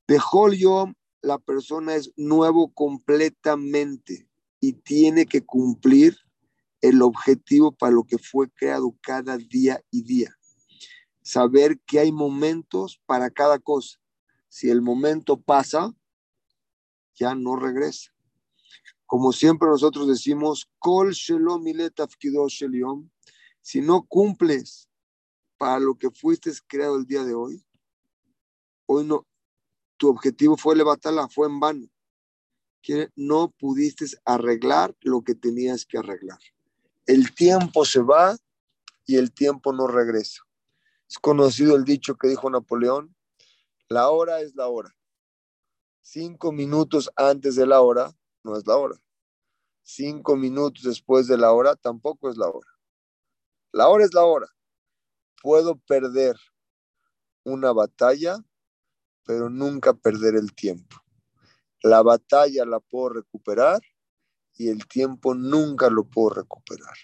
[0.06, 0.18] De
[0.56, 4.29] yo la persona es nuevo completamente
[4.60, 6.16] y tiene que cumplir
[6.80, 10.34] el objetivo para lo que fue creado cada día y día.
[11.22, 13.98] Saber que hay momentos para cada cosa.
[14.48, 15.94] Si el momento pasa,
[17.14, 18.12] ya no regresa.
[19.06, 21.64] Como siempre nosotros decimos, Kol Shelom
[23.60, 24.88] si no cumples
[25.58, 27.64] para lo que fuiste creado el día de hoy,
[28.86, 29.26] hoy no,
[29.96, 31.86] tu objetivo fue levantarla, fue en vano.
[32.82, 36.38] Que no pudiste arreglar lo que tenías que arreglar.
[37.06, 38.36] El tiempo se va
[39.04, 40.42] y el tiempo no regresa.
[41.08, 43.14] Es conocido el dicho que dijo Napoleón,
[43.88, 44.94] la hora es la hora.
[46.00, 48.96] Cinco minutos antes de la hora no es la hora.
[49.82, 52.68] Cinco minutos después de la hora tampoco es la hora.
[53.72, 54.46] La hora es la hora.
[55.42, 56.36] Puedo perder
[57.44, 58.36] una batalla,
[59.24, 60.96] pero nunca perder el tiempo.
[61.82, 63.80] La batalla la puedo recuperar
[64.56, 66.94] y el tiempo nunca lo puedo recuperar.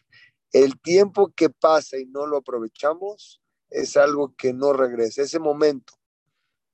[0.53, 5.23] El tiempo que pasa y no lo aprovechamos es algo que no regresa.
[5.23, 5.95] Ese momento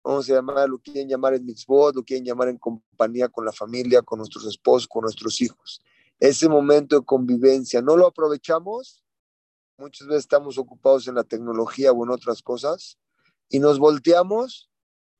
[0.02, 3.52] vamos a llamar, lo quieren llamar en mitzvot, lo quieren llamar en compañía con la
[3.52, 5.80] familia, con nuestros esposos, con nuestros hijos.
[6.18, 9.04] Ese momento de convivencia, no lo aprovechamos,
[9.76, 12.98] muchas veces estamos ocupados en la tecnología o en otras cosas,
[13.48, 14.70] y nos volteamos,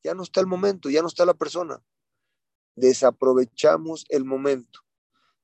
[0.03, 1.83] ya no está el momento, ya no está la persona.
[2.75, 4.81] Desaprovechamos el momento.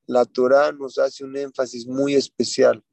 [0.05, 2.83] La Torah nos hace un énfasis muy especial.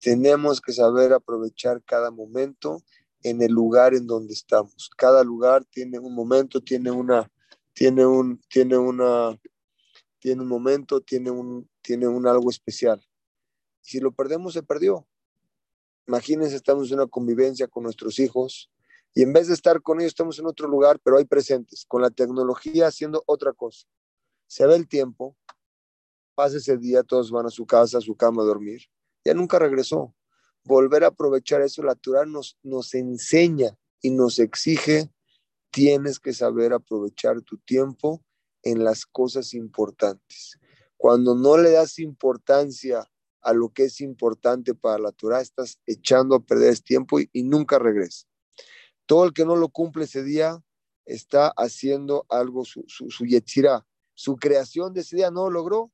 [0.00, 2.82] Tenemos que saber aprovechar cada momento
[3.22, 4.90] en el lugar en donde estamos.
[4.96, 7.30] Cada lugar tiene un momento, tiene una,
[7.72, 9.38] tiene un, tiene una,
[10.18, 13.04] tiene un momento, tiene un, tiene un algo especial.
[13.80, 15.06] Si lo perdemos, se perdió.
[16.06, 18.70] Imagínense, estamos en una convivencia con nuestros hijos
[19.14, 22.02] y en vez de estar con ellos, estamos en otro lugar, pero hay presentes, con
[22.02, 23.86] la tecnología haciendo otra cosa.
[24.46, 25.36] Se ve el tiempo,
[26.34, 28.82] pasa ese día, todos van a su casa, a su cama a dormir.
[29.24, 30.14] Ya nunca regresó
[30.64, 32.56] volver a aprovechar eso, la Torah nos,
[32.94, 35.10] enseña y nos exige,
[35.70, 38.22] tienes que saber aprovechar tu tiempo
[38.62, 40.58] en las cosas importantes.
[40.96, 43.10] Cuando no le das importancia
[43.42, 47.78] a lo que es importante para la Torah, estás echando a perder tiempo y, nunca
[47.78, 48.26] regresa.
[49.10, 50.62] Todo el que no lo cumple ese día
[51.04, 53.10] está haciendo algo, su, su,
[54.14, 55.92] su creación de ese día no lo logró.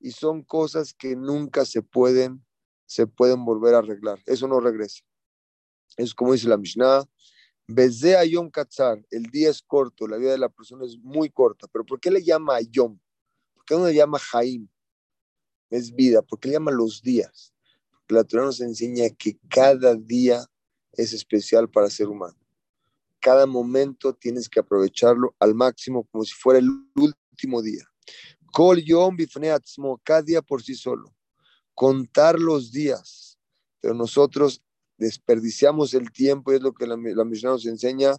[0.00, 2.44] Y son cosas que nunca se pueden
[2.86, 4.18] se pueden volver a arreglar.
[4.26, 5.04] Eso no regresa.
[5.96, 7.04] Es como dice la Mishnah.
[7.68, 11.68] Bezea Yom Katzar, el día es corto, la vida de la persona es muy corta.
[11.68, 12.98] ¿Pero por qué le llama Yom?
[13.54, 14.68] ¿Por qué no le llama Jaim?
[15.70, 16.20] Es vida.
[16.20, 17.54] ¿Por qué le llama los días?
[17.92, 20.44] Porque la Torah nos enseña que cada día
[20.96, 22.36] es especial para ser humano.
[23.20, 27.84] Cada momento tienes que aprovecharlo al máximo como si fuera el último día.
[28.52, 29.16] Kol Yom
[30.02, 31.14] cada día por sí solo
[31.74, 33.38] contar los días,
[33.80, 34.62] pero nosotros
[34.96, 38.16] desperdiciamos el tiempo y es lo que la, la Mishnah nos enseña,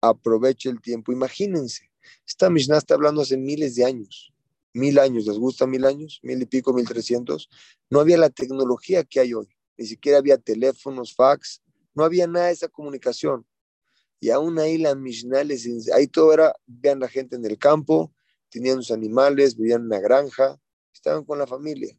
[0.00, 1.10] aproveche el tiempo.
[1.10, 1.90] Imagínense,
[2.26, 4.32] esta Mishnah está hablando hace miles de años,
[4.74, 6.20] mil años, ¿les gusta mil años?
[6.22, 7.48] Mil y pico, mil trescientos.
[7.90, 11.62] No había la tecnología que hay hoy, ni siquiera había teléfonos, fax,
[11.98, 13.44] no había nada de esa comunicación.
[14.20, 15.42] Y aún ahí la Mishnah
[15.94, 18.14] ahí todo era, vean la gente en el campo,
[18.50, 20.60] tenían sus animales, vivían en una granja,
[20.94, 21.98] estaban con la familia.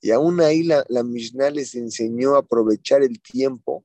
[0.00, 3.84] Y aún ahí la, la Mishnah les enseñó a aprovechar el tiempo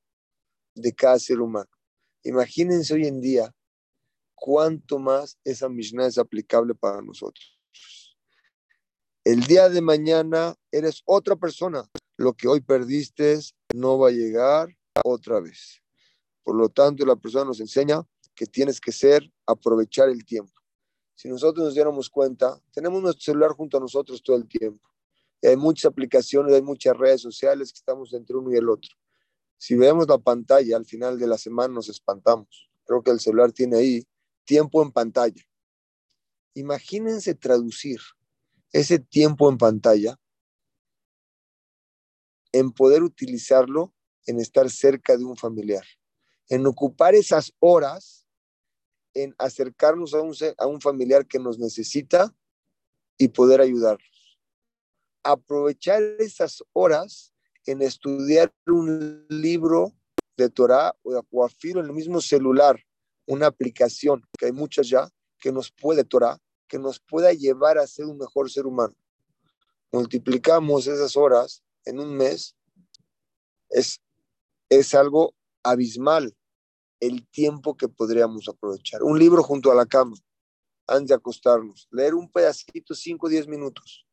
[0.73, 1.69] de cada ser humano.
[2.23, 3.53] Imagínense hoy en día
[4.33, 7.59] cuánto más esa Mishnah es aplicable para nosotros.
[9.23, 11.87] El día de mañana eres otra persona.
[12.17, 13.37] Lo que hoy perdiste
[13.75, 15.81] no va a llegar otra vez.
[16.43, 18.01] Por lo tanto, la persona nos enseña
[18.35, 20.53] que tienes que ser, aprovechar el tiempo.
[21.15, 24.89] Si nosotros nos diéramos cuenta, tenemos nuestro celular junto a nosotros todo el tiempo.
[25.43, 28.89] Hay muchas aplicaciones, hay muchas redes sociales que estamos entre uno y el otro.
[29.57, 32.69] Si vemos la pantalla al final de la semana nos espantamos.
[32.85, 34.07] Creo que el celular tiene ahí
[34.43, 35.43] tiempo en pantalla.
[36.55, 37.99] Imagínense traducir
[38.71, 40.19] ese tiempo en pantalla
[42.51, 43.93] en poder utilizarlo
[44.27, 45.85] en estar cerca de un familiar,
[46.49, 48.21] en ocupar esas horas
[49.13, 52.33] en acercarnos a un, a un familiar que nos necesita
[53.17, 54.39] y poder ayudarlos.
[55.23, 57.33] Aprovechar esas horas
[57.65, 59.93] en estudiar un libro
[60.37, 62.79] de Torah o, afiro en el mismo celular,
[63.27, 67.87] una aplicación, que hay muchas ya, que nos puede Torah, que nos pueda llevar a
[67.87, 68.95] ser un mejor ser humano.
[69.91, 72.55] Multiplicamos esas horas en un mes,
[73.69, 74.01] es,
[74.71, 76.33] es algo abismal
[77.01, 79.03] el tiempo que podríamos aprovechar.
[79.03, 80.15] Un libro junto a la cama,
[80.87, 84.07] antes de acostarnos, leer un pedacito, 5 o 10 minutos.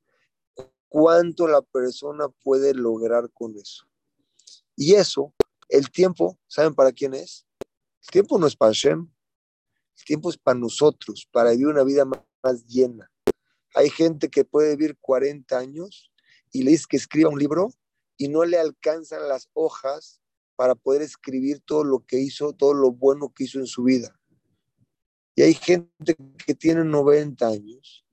[0.88, 3.84] ¿Cuánto la persona puede lograr con eso?
[4.74, 5.32] Y eso,
[5.68, 7.46] el tiempo, ¿saben para quién es?
[8.02, 9.08] El tiempo no es para Hashem,
[9.96, 13.08] el tiempo es para nosotros, para vivir una vida más, más llena.
[13.76, 16.10] Hay gente que puede vivir 40 años
[16.50, 17.70] y le dice que escriba un libro
[18.16, 20.20] y no le alcanzan las hojas
[20.58, 24.18] para poder escribir todo lo que hizo, todo lo bueno que hizo en su vida.
[25.36, 28.04] Y hay gente que tiene 90 años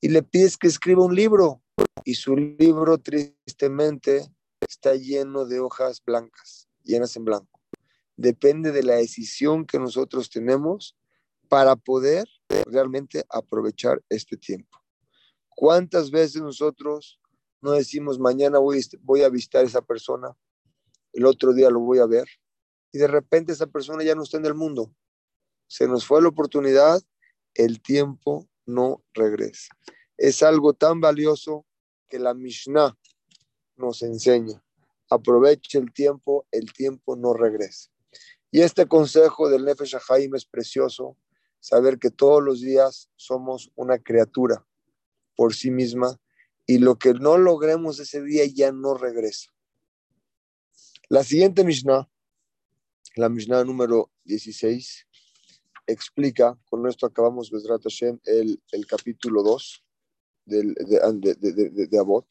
[0.00, 1.62] y le pides que escriba un libro
[2.04, 4.26] y su libro tristemente
[4.60, 7.60] está lleno de hojas blancas, llenas en blanco.
[8.16, 10.96] Depende de la decisión que nosotros tenemos
[11.48, 12.26] para poder
[12.66, 14.76] realmente aprovechar este tiempo.
[15.50, 17.20] ¿Cuántas veces nosotros
[17.60, 20.36] no decimos mañana voy, voy a visitar a esa persona,
[21.12, 22.28] el otro día lo voy a ver,
[22.92, 24.94] y de repente esa persona ya no está en el mundo.
[25.66, 27.02] Se nos fue la oportunidad,
[27.54, 29.74] el tiempo no regresa.
[30.16, 31.66] Es algo tan valioso
[32.08, 32.96] que la Mishnah
[33.76, 34.62] nos enseña.
[35.08, 37.90] Aproveche el tiempo, el tiempo no regresa.
[38.50, 41.16] Y este consejo del Nefesh Haim es precioso,
[41.60, 44.66] saber que todos los días somos una criatura
[45.36, 46.20] por sí misma
[46.66, 49.50] y lo que no logremos ese día ya no regresa.
[51.12, 52.08] La siguiente Mishnah,
[53.16, 55.06] la Mishnah número 16,
[55.86, 59.84] explica, con esto acabamos Hashem, el, el capítulo 2
[60.46, 62.26] del, de, de, de, de, Abot.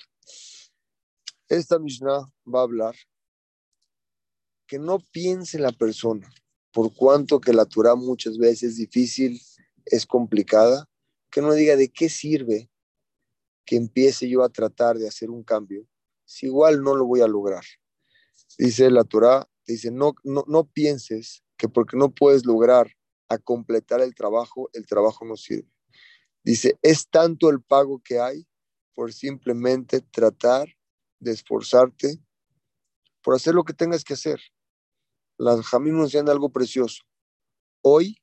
[1.47, 2.95] Esta Mishnah va a hablar
[4.65, 6.27] que no piense la persona,
[6.71, 9.39] por cuanto que la Torah muchas veces es difícil,
[9.85, 10.89] es complicada,
[11.29, 12.71] que no diga de qué sirve
[13.63, 15.87] que empiece yo a tratar de hacer un cambio,
[16.25, 17.63] si igual no lo voy a lograr.
[18.57, 22.91] Dice la Torah, dice, no, no, no pienses que porque no puedes lograr
[23.29, 25.69] a completar el trabajo, el trabajo no sirve.
[26.43, 28.47] Dice, es tanto el pago que hay
[28.93, 30.67] por simplemente tratar
[31.19, 32.19] de esforzarte
[33.23, 34.39] por hacer lo que tengas que hacer.
[35.37, 37.03] Las Jamín nos algo precioso.
[37.81, 38.17] Hoy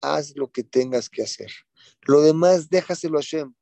[0.00, 1.50] haz lo que tengas que hacer.
[2.02, 3.54] Lo demás déjaselo a Hashem.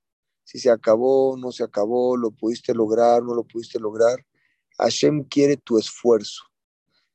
[0.45, 4.27] Si se acabó, no se acabó, lo pudiste lograr, no lo pudiste lograr.
[4.81, 6.43] Hashem quiere tu esfuerzo,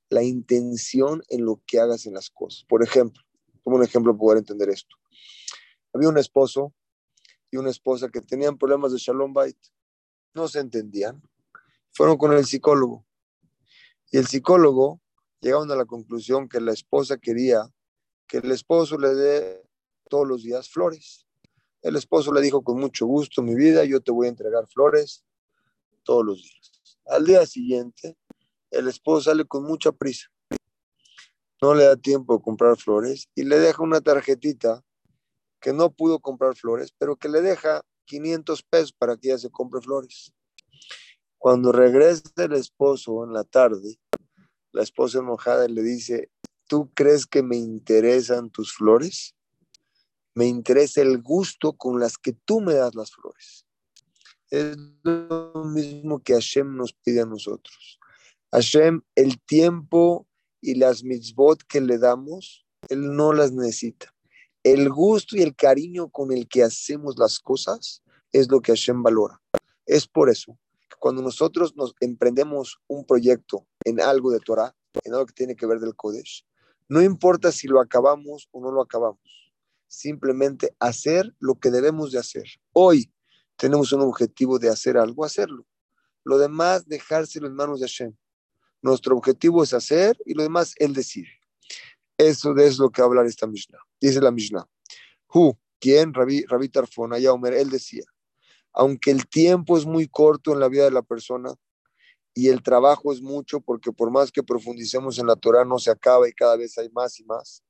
[0.09, 2.63] la intención en lo que hagas en las cosas.
[2.65, 3.23] Por ejemplo,
[3.63, 4.95] como un ejemplo poder entender esto.
[5.93, 6.73] Había un esposo
[7.49, 9.57] y una esposa que tenían problemas de Shalom Bait.
[10.33, 11.21] No se entendían.
[11.93, 13.05] Fueron con el psicólogo.
[14.11, 15.01] Y el psicólogo
[15.41, 17.71] llegaron a la conclusión que la esposa quería
[18.27, 19.63] que el esposo le dé
[20.09, 21.27] todos los días flores.
[21.81, 25.23] El esposo le dijo con mucho gusto, mi vida, yo te voy a entregar flores
[26.03, 26.74] todos los días.
[27.05, 28.17] Al día siguiente,
[28.71, 30.27] el esposo sale con mucha prisa.
[31.61, 34.83] No le da tiempo de comprar flores y le deja una tarjetita
[35.61, 39.51] que no pudo comprar flores, pero que le deja 500 pesos para que ella se
[39.51, 40.33] compre flores.
[41.37, 43.99] Cuando regresa el esposo en la tarde,
[44.71, 46.31] la esposa enojada le dice,
[46.67, 49.35] ¿tú crees que me interesan tus flores?
[50.33, 53.64] Me interesa el gusto con las que tú me das las flores.
[54.55, 57.99] Es lo mismo que Hashem nos pide a nosotros.
[58.53, 60.29] Hashem, el tiempo
[60.61, 64.13] y las mitzvot que le damos Él no las necesita.
[64.63, 68.01] El gusto y el cariño con el que hacemos las cosas
[68.31, 69.41] es lo que Hashem valora.
[69.85, 75.13] Es por eso que cuando nosotros nos emprendemos un proyecto en algo de Torah, en
[75.15, 76.45] algo que tiene que ver del Kodesh,
[76.87, 79.51] no importa si lo acabamos o no lo acabamos,
[79.87, 82.45] simplemente hacer lo que debemos de hacer.
[82.71, 83.11] Hoy
[83.55, 85.65] tenemos un objetivo de hacer algo, hacerlo.
[86.23, 88.15] Lo demás, dejárselo en manos de Hashem.
[88.81, 91.29] Nuestro objetivo es hacer y lo demás, Él decide.
[92.17, 93.79] Eso es lo que habla esta Mishnah.
[93.99, 94.67] Dice la Mishnah.
[95.33, 98.03] Hu, quien, Rabbi, Rabbi Tarfon, él decía,
[98.73, 101.53] aunque el tiempo es muy corto en la vida de la persona
[102.33, 105.91] y el trabajo es mucho, porque por más que profundicemos en la Torah no se
[105.91, 107.63] acaba y cada vez hay más y más,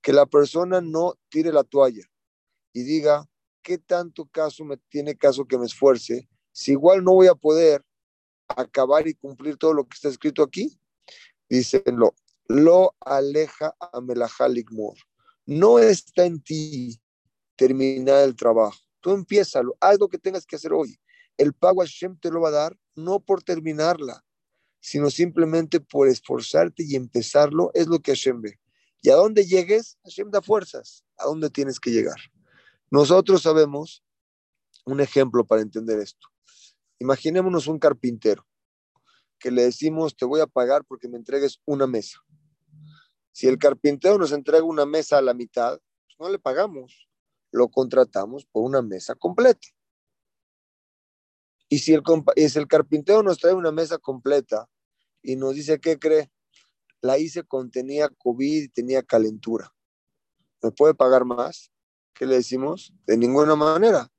[0.00, 2.04] que la persona no tire la toalla
[2.72, 3.28] y diga,
[3.62, 6.28] ¿qué tanto caso me tiene caso que me esfuerce?
[6.52, 7.84] Si igual no voy a poder
[8.48, 10.78] acabar y cumplir todo lo que está escrito aquí,
[11.48, 12.14] dícenlo,
[12.48, 14.96] lo aleja a Melahalikmor.
[15.46, 17.00] No está en ti
[17.56, 18.78] terminar el trabajo.
[19.00, 20.98] Tú empiézalo, haz lo que tengas que hacer hoy.
[21.36, 24.24] El pago a Hashem te lo va a dar no por terminarla,
[24.80, 28.58] sino simplemente por esforzarte y empezarlo, es lo que Hashem ve.
[29.02, 32.18] Y a dónde llegues, Hashem da fuerzas, a dónde tienes que llegar.
[32.90, 34.02] Nosotros sabemos
[34.84, 36.28] un ejemplo para entender esto.
[36.98, 38.46] Imaginémonos un carpintero
[39.38, 42.18] que le decimos, te voy a pagar porque me entregues una mesa.
[43.32, 47.08] Si el carpintero nos entrega una mesa a la mitad, pues no le pagamos,
[47.52, 49.68] lo contratamos por una mesa completa.
[51.68, 52.02] Y si el,
[52.36, 54.68] si el carpintero nos trae una mesa completa
[55.22, 56.30] y nos dice, ¿qué cree?
[57.00, 59.72] La hice contenía COVID y tenía calentura.
[60.60, 61.72] ¿Me puede pagar más?
[62.20, 62.92] ¿Qué le decimos?
[63.06, 64.12] De ninguna manera.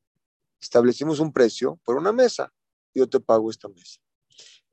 [0.60, 2.52] Establecimos un precio por una mesa.
[2.96, 4.00] Yo te pago esta mesa.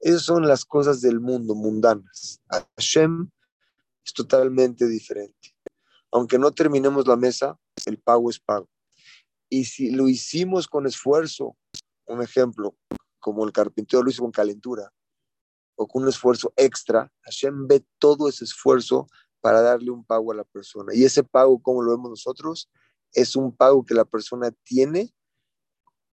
[0.01, 2.41] Esas son las cosas del mundo, mundanas.
[2.79, 3.29] Hashem
[4.03, 5.55] es totalmente diferente.
[6.11, 8.67] Aunque no terminemos la mesa, el pago es pago.
[9.51, 11.55] Y si lo hicimos con esfuerzo,
[12.07, 12.79] un ejemplo,
[13.19, 14.91] como el carpintero lo hizo con calentura,
[15.77, 19.07] o con un esfuerzo extra, Hashem ve todo ese esfuerzo
[19.43, 20.95] para darle un pago a la persona.
[20.95, 22.71] Y ese pago, como lo vemos nosotros,
[23.13, 25.15] es un pago que la persona tiene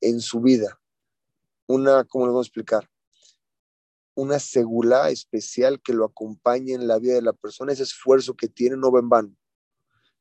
[0.01, 0.81] en su vida.
[1.67, 2.91] Una, ¿cómo le vamos a explicar?
[4.15, 7.73] Una segula especial que lo acompañe en la vida de la persona.
[7.73, 9.37] Ese esfuerzo que tiene no va en vano.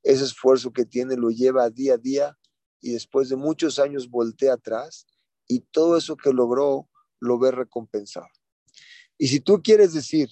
[0.01, 2.38] Ese esfuerzo que tiene lo lleva día a día
[2.82, 5.05] y después de muchos años voltea atrás
[5.47, 8.28] y todo eso que logró lo ve recompensado.
[9.17, 10.30] Y si tú quieres decir,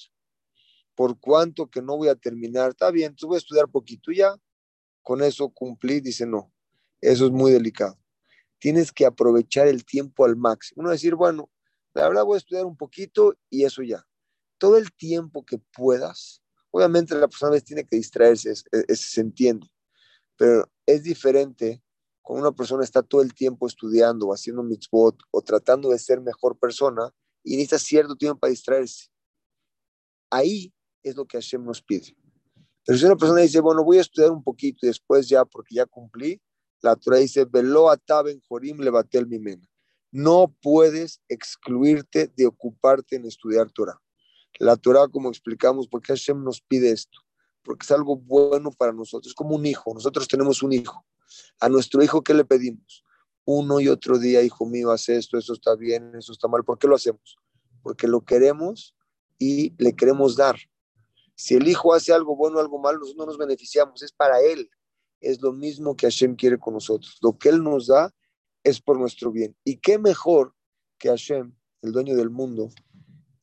[0.95, 4.35] por cuánto que no voy a terminar, está bien, tú voy a estudiar poquito ya,
[5.01, 6.51] con eso cumplí, dice no,
[7.01, 7.97] eso es muy delicado.
[8.59, 10.81] Tienes que aprovechar el tiempo al máximo.
[10.81, 11.49] Uno decir, bueno,
[11.93, 14.05] la verdad voy a estudiar un poquito y eso ya.
[14.57, 19.67] Todo el tiempo que puedas, obviamente la persona tiene que distraerse, se entiende,
[20.37, 21.83] pero es diferente
[22.21, 26.21] cuando una persona está todo el tiempo estudiando o haciendo mitzvot o tratando de ser
[26.21, 27.11] mejor persona
[27.43, 29.07] y necesita cierto tiempo para distraerse.
[30.29, 30.71] Ahí
[31.03, 32.15] es lo que Hashem nos pide.
[32.85, 35.75] Pero si una persona dice, bueno, voy a estudiar un poquito y después ya, porque
[35.75, 36.41] ya cumplí,
[36.81, 39.67] la Torah dice, velo ataben jorim levatel mimena.
[40.11, 44.01] No puedes excluirte de ocuparte en estudiar Torah.
[44.59, 47.19] La Torah, como explicamos, porque Hashem nos pide esto,
[47.63, 49.93] porque es algo bueno para nosotros, como un hijo.
[49.93, 51.05] Nosotros tenemos un hijo.
[51.59, 53.05] A nuestro hijo, ¿qué le pedimos?
[53.45, 56.63] Uno y otro día, hijo mío, haz esto, eso está bien, eso está mal.
[56.63, 57.37] ¿Por qué lo hacemos?
[57.81, 58.95] Porque lo queremos
[59.39, 60.57] y le queremos dar.
[61.41, 64.39] Si el hijo hace algo bueno o algo malo, nosotros no nos beneficiamos, es para
[64.41, 64.69] él.
[65.19, 67.17] Es lo mismo que Hashem quiere con nosotros.
[67.19, 68.13] Lo que él nos da
[68.63, 69.57] es por nuestro bien.
[69.63, 70.53] Y qué mejor
[70.99, 72.69] que Hashem, el dueño del mundo,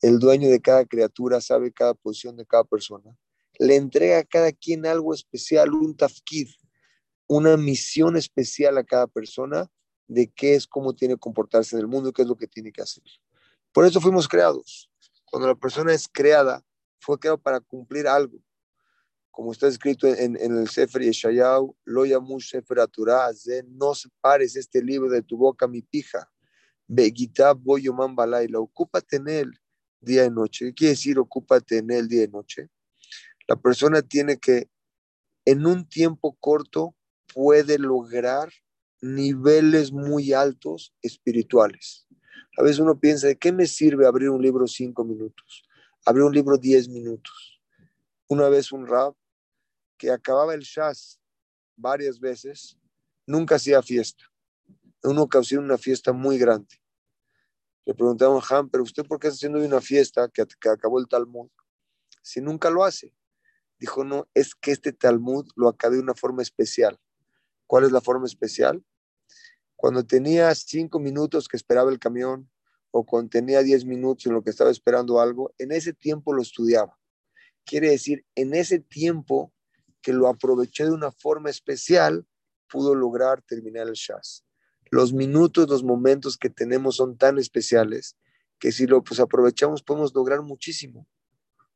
[0.01, 3.17] el dueño de cada criatura, sabe cada posición de cada persona,
[3.59, 6.47] le entrega a cada quien algo especial, un tafkid,
[7.27, 9.69] una misión especial a cada persona
[10.07, 12.71] de qué es, cómo tiene que comportarse en el mundo, qué es lo que tiene
[12.71, 13.03] que hacer.
[13.73, 14.89] Por eso fuimos creados.
[15.25, 16.63] Cuando la persona es creada,
[16.99, 18.39] fue creado para cumplir algo.
[19.31, 22.79] Como está escrito en, el Sefer Yeshayahu, lo llamó Sefer
[23.67, 26.29] no separes este libro de tu boca, mi pija.
[26.87, 29.51] Begitab boyoman balaila, ocúpate en él
[30.01, 30.65] día y noche.
[30.65, 32.69] ¿Qué quiere decir ocúpate en él día y noche?
[33.47, 34.69] La persona tiene que,
[35.45, 36.95] en un tiempo corto,
[37.33, 38.51] puede lograr
[39.01, 42.07] niveles muy altos espirituales.
[42.57, 45.63] A veces uno piensa, ¿de qué me sirve abrir un libro cinco minutos?
[46.09, 47.61] Abrió un libro 10 minutos.
[48.27, 49.13] Una vez un rab
[49.95, 51.19] que acababa el shas
[51.75, 52.79] varias veces,
[53.27, 54.23] nunca hacía fiesta.
[55.03, 56.81] En una ocasión una fiesta muy grande.
[57.85, 61.07] Le preguntaban Han, pero usted por qué está haciendo una fiesta que, que acabó el
[61.07, 61.51] Talmud?
[62.23, 63.13] Si nunca lo hace.
[63.77, 66.99] Dijo, no, es que este Talmud lo acabé de una forma especial.
[67.67, 68.83] ¿Cuál es la forma especial?
[69.75, 72.49] Cuando tenía cinco minutos que esperaba el camión
[72.91, 76.41] o cuando tenía diez minutos en lo que estaba esperando algo, en ese tiempo lo
[76.41, 76.97] estudiaba.
[77.65, 79.53] Quiere decir, en ese tiempo
[80.01, 82.25] que lo aproveché de una forma especial,
[82.69, 84.43] pudo lograr terminar el Shas.
[84.91, 88.15] Los minutos, los momentos que tenemos son tan especiales
[88.59, 91.07] que si lo pues, aprovechamos podemos lograr muchísimo,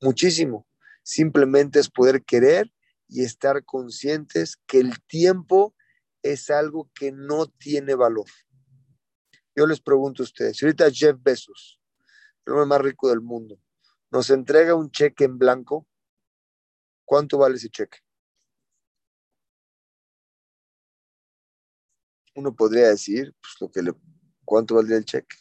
[0.02, 0.68] muchísimo.
[1.04, 2.72] Simplemente es poder querer
[3.08, 5.76] y estar conscientes que el tiempo
[6.24, 8.26] es algo que no tiene valor.
[9.56, 11.80] Yo les pregunto a ustedes, si ahorita Jeff Bezos,
[12.46, 13.60] el hombre más rico del mundo,
[14.10, 15.88] nos entrega un cheque en blanco,
[17.06, 18.00] ¿cuánto vale ese cheque?
[22.36, 23.94] Uno podría decir, pues lo que le,
[24.44, 25.38] ¿cuánto valdría el cheque?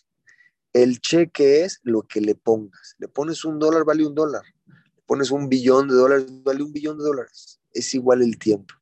[0.75, 2.95] El cheque es lo que le pongas.
[2.99, 4.43] Le pones un dólar, vale un dólar.
[4.67, 7.61] Le pones un billón de dólares, vale un billón de dólares.
[7.73, 8.75] Es igual el tiempo.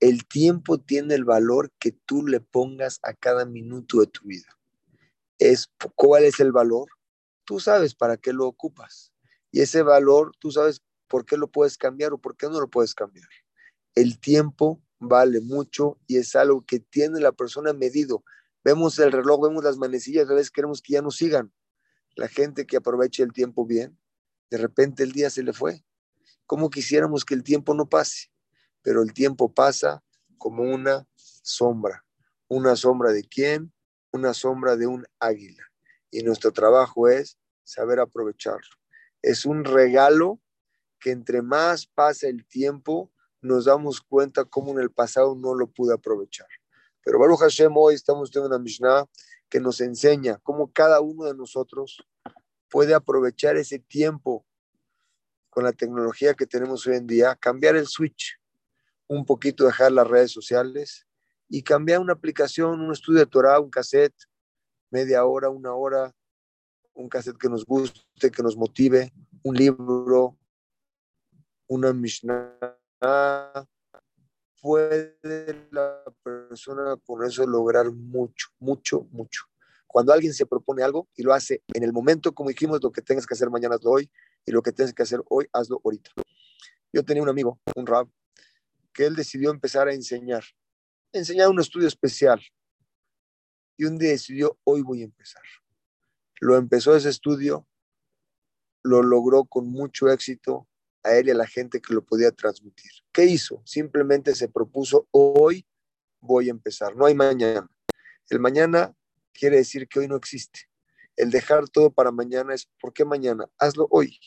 [0.00, 4.48] El tiempo tiene el valor que tú le pongas a cada minuto de tu vida.
[5.50, 6.88] Es cuál es el valor.
[7.44, 9.12] Tú sabes para qué lo ocupas.
[9.50, 12.68] Y ese valor, tú sabes por qué lo puedes cambiar o por qué no lo
[12.68, 13.28] puedes cambiar.
[13.94, 18.24] El tiempo vale mucho y es algo que tiene la persona medido
[18.64, 21.52] vemos el reloj, vemos las manecillas, a veces queremos que ya nos sigan.
[22.14, 23.98] La gente que aprovecha el tiempo bien,
[24.50, 25.84] de repente el día se le fue.
[26.46, 28.30] ¿Cómo quisiéramos que el tiempo no pase?
[28.82, 30.02] Pero el tiempo pasa
[30.38, 32.04] como una sombra.
[32.48, 33.71] ¿Una sombra de quién?
[34.12, 35.64] Una sombra de un águila.
[36.10, 38.76] Y nuestro trabajo es saber aprovecharlo.
[39.22, 40.40] Es un regalo
[41.00, 43.10] que entre más pasa el tiempo,
[43.40, 46.46] nos damos cuenta cómo en el pasado no lo pude aprovechar.
[47.02, 49.06] Pero Baruch Hashem, hoy estamos teniendo una Mishnah
[49.48, 52.06] que nos enseña cómo cada uno de nosotros
[52.70, 54.46] puede aprovechar ese tiempo
[55.50, 58.40] con la tecnología que tenemos hoy en día, cambiar el switch,
[59.08, 61.06] un poquito dejar las redes sociales
[61.52, 64.16] y cambiar una aplicación, un estudio de Torah, un cassette,
[64.90, 66.10] media hora, una hora,
[66.94, 70.38] un cassette que nos guste, que nos motive, un libro,
[71.66, 72.58] una Mishnah,
[74.62, 79.42] puede la persona con eso lograr mucho, mucho, mucho.
[79.86, 83.02] Cuando alguien se propone algo y lo hace en el momento, como dijimos, lo que
[83.02, 84.10] tengas que hacer mañana hazlo hoy
[84.46, 86.12] y lo que tienes que hacer hoy, hazlo ahorita.
[86.94, 88.08] Yo tenía un amigo, un rab,
[88.94, 90.44] que él decidió empezar a enseñar,
[91.12, 92.40] enseñar un estudio especial.
[93.76, 95.42] Y un día decidió, hoy voy a empezar.
[96.40, 97.66] Lo empezó ese estudio,
[98.82, 100.68] lo logró con mucho éxito,
[101.04, 102.90] a él y a la gente que lo podía transmitir.
[103.12, 103.62] ¿Qué hizo?
[103.64, 105.66] Simplemente se propuso, hoy
[106.20, 107.68] voy a empezar, no hay mañana.
[108.28, 108.94] El mañana
[109.32, 110.60] quiere decir que hoy no existe.
[111.16, 113.46] El dejar todo para mañana es, ¿por qué mañana?
[113.58, 114.18] Hazlo hoy.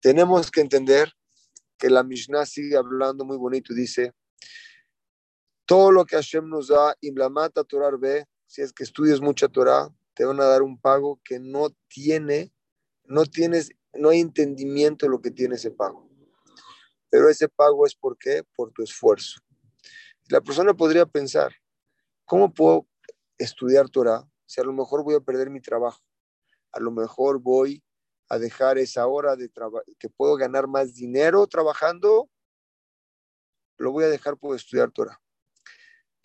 [0.00, 1.12] Tenemos que entender
[1.78, 4.12] que la Mishnah sigue hablando muy bonito dice,
[5.68, 9.94] todo lo que Hashem nos da, Imlamata Torah ve, si es que estudias mucha Torah,
[10.14, 12.54] te van a dar un pago que no tiene,
[13.04, 16.08] no tienes no hay entendimiento de lo que tiene ese pago.
[17.10, 18.44] Pero ese pago es por qué?
[18.56, 19.40] Por tu esfuerzo.
[20.30, 21.52] La persona podría pensar,
[22.24, 22.86] ¿cómo puedo
[23.36, 26.00] estudiar Torah si a lo mejor voy a perder mi trabajo?
[26.72, 27.82] A lo mejor voy
[28.30, 32.30] a dejar esa hora de trabajo, que puedo ganar más dinero trabajando,
[33.76, 35.20] lo voy a dejar por estudiar Torah.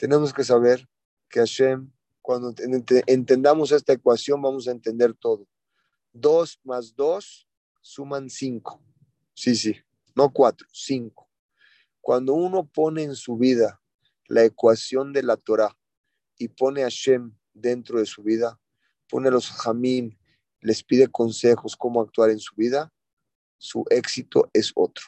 [0.03, 0.85] Tenemos que saber
[1.29, 1.89] que Hashem,
[2.21, 2.53] cuando
[3.07, 5.47] entendamos esta ecuación, vamos a entender todo.
[6.11, 7.47] Dos más dos
[7.81, 8.83] suman cinco.
[9.33, 9.77] Sí, sí,
[10.13, 11.29] no cuatro, cinco.
[12.01, 13.81] Cuando uno pone en su vida
[14.27, 15.73] la ecuación de la Torah
[16.37, 18.59] y pone a Shem dentro de su vida,
[19.07, 20.17] pone a los Jamim,
[20.59, 22.91] les pide consejos cómo actuar en su vida,
[23.57, 25.05] su éxito es otro.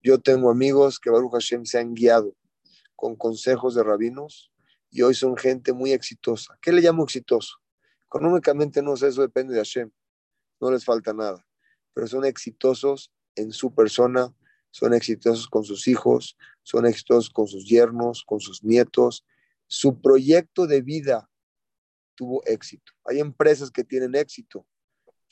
[0.00, 2.37] Yo tengo amigos que Baruch Hashem se han guiado
[2.98, 4.50] con consejos de rabinos
[4.90, 6.58] y hoy son gente muy exitosa.
[6.60, 7.58] ¿Qué le llamo exitoso?
[8.06, 9.90] Económicamente no sé, eso depende de Hashem.
[10.60, 11.48] No les falta nada
[11.98, 14.32] pero son exitosos en su persona,
[14.70, 19.26] son exitosos con sus hijos, son exitosos con sus yernos, con sus nietos.
[19.66, 21.28] Su proyecto de vida
[22.14, 22.92] tuvo éxito.
[23.04, 24.64] Hay empresas que tienen éxito,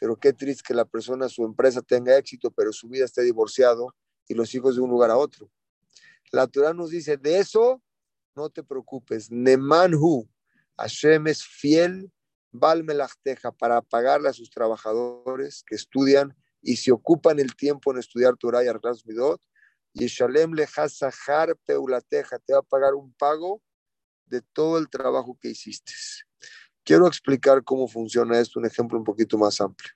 [0.00, 3.94] pero qué triste que la persona, su empresa tenga éxito, pero su vida esté divorciado
[4.26, 5.48] y los hijos de un lugar a otro.
[6.32, 7.82] La Torah nos dice, de eso
[8.34, 9.30] no te preocupes.
[9.30, 10.28] Nemanhu,
[10.76, 12.10] Hashem es fiel,
[12.52, 18.36] Valmelachteja, para pagarle a sus trabajadores que estudian y se ocupan el tiempo en estudiar
[18.36, 19.40] Torah y arreglar midot,
[19.92, 20.66] y Shalem le
[21.64, 23.62] peulateja, te va a pagar un pago
[24.26, 25.92] de todo el trabajo que hiciste.
[26.84, 29.90] Quiero explicar cómo funciona esto, un ejemplo un poquito más amplio.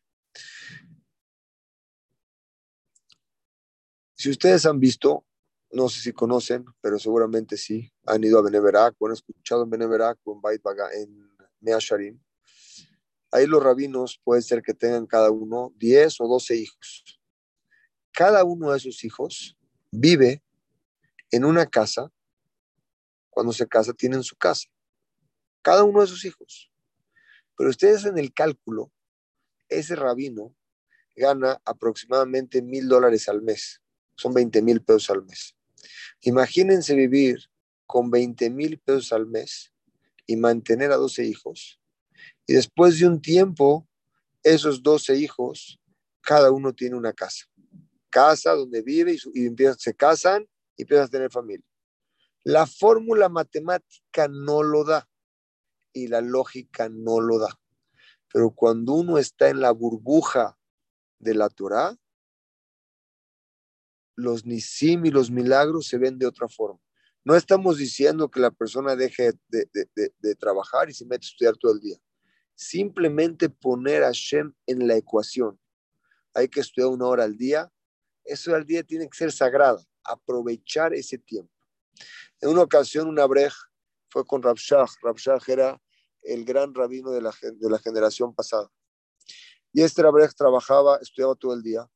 [4.14, 5.26] Si ustedes han visto,
[5.72, 9.70] no sé si conocen, pero seguramente sí, han ido a Beneverak o han escuchado en
[9.70, 10.62] Beneverak o en Bait
[10.94, 12.20] en Measharim.
[13.30, 17.20] Ahí los rabinos puede ser que tengan cada uno 10 o 12 hijos.
[18.12, 19.56] Cada uno de esos hijos
[19.92, 20.42] vive
[21.30, 22.12] en una casa.
[23.28, 24.68] Cuando se casa, tienen su casa.
[25.62, 26.72] Cada uno de sus hijos.
[27.56, 28.90] Pero ustedes en el cálculo,
[29.68, 30.56] ese rabino
[31.14, 33.80] gana aproximadamente mil dólares al mes.
[34.16, 35.54] Son 20 mil pesos al mes.
[36.22, 37.38] Imagínense vivir
[37.86, 39.72] con 20 mil pesos al mes
[40.26, 41.80] y mantener a 12 hijos.
[42.46, 43.88] Y después de un tiempo,
[44.42, 45.80] esos 12 hijos,
[46.20, 47.46] cada uno tiene una casa.
[48.10, 51.66] Casa donde vive y, se casan y empiezan a tener familia.
[52.44, 55.08] La fórmula matemática no lo da
[55.92, 57.58] y la lógica no lo da.
[58.32, 60.56] Pero cuando uno está en la burbuja
[61.18, 61.96] de la Torah,
[64.20, 66.80] los nisim y los milagros se ven de otra forma.
[67.24, 71.72] No estamos diciendo que la persona deje de, trabajar y se mete a estudiar todo
[71.72, 71.96] el día.
[72.54, 75.58] Simplemente poner a Shem en la ecuación.
[76.34, 77.70] Hay que estudiar una hora al día.
[78.24, 79.84] Eso al día tiene que ser sagrado.
[80.04, 81.52] Aprovechar ese tiempo.
[82.40, 83.52] En una ocasión, una brej
[84.08, 84.86] fue con Rabshah.
[85.02, 85.80] Rabshah era
[86.22, 88.70] el gran rabino de la, de la generación pasada.
[89.72, 91.88] Y este Rabrej trabajaba, estudiaba todo el día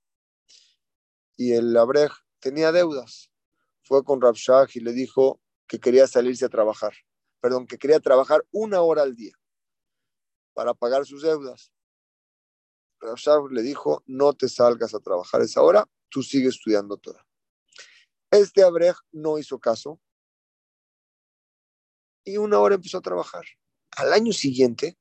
[1.36, 3.30] y el Abrej tenía deudas.
[3.82, 6.94] Fue con Rabshah y le dijo que quería salirse a trabajar.
[7.40, 9.34] Perdón, que quería trabajar una hora al día
[10.54, 11.72] para pagar sus deudas.
[13.00, 17.26] Rabshah le dijo, no te salgas a trabajar esa hora, tú sigues estudiando toda.
[18.30, 20.00] Este Abrej no hizo caso
[22.24, 23.44] y una hora empezó a trabajar.
[23.96, 24.98] Al año siguiente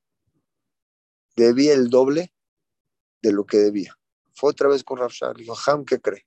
[1.36, 2.34] debía el doble
[3.22, 3.98] de lo que debía.
[4.34, 5.34] Fue otra vez con Rafshah.
[5.34, 6.26] Le dijo, Ham, ¿qué cree?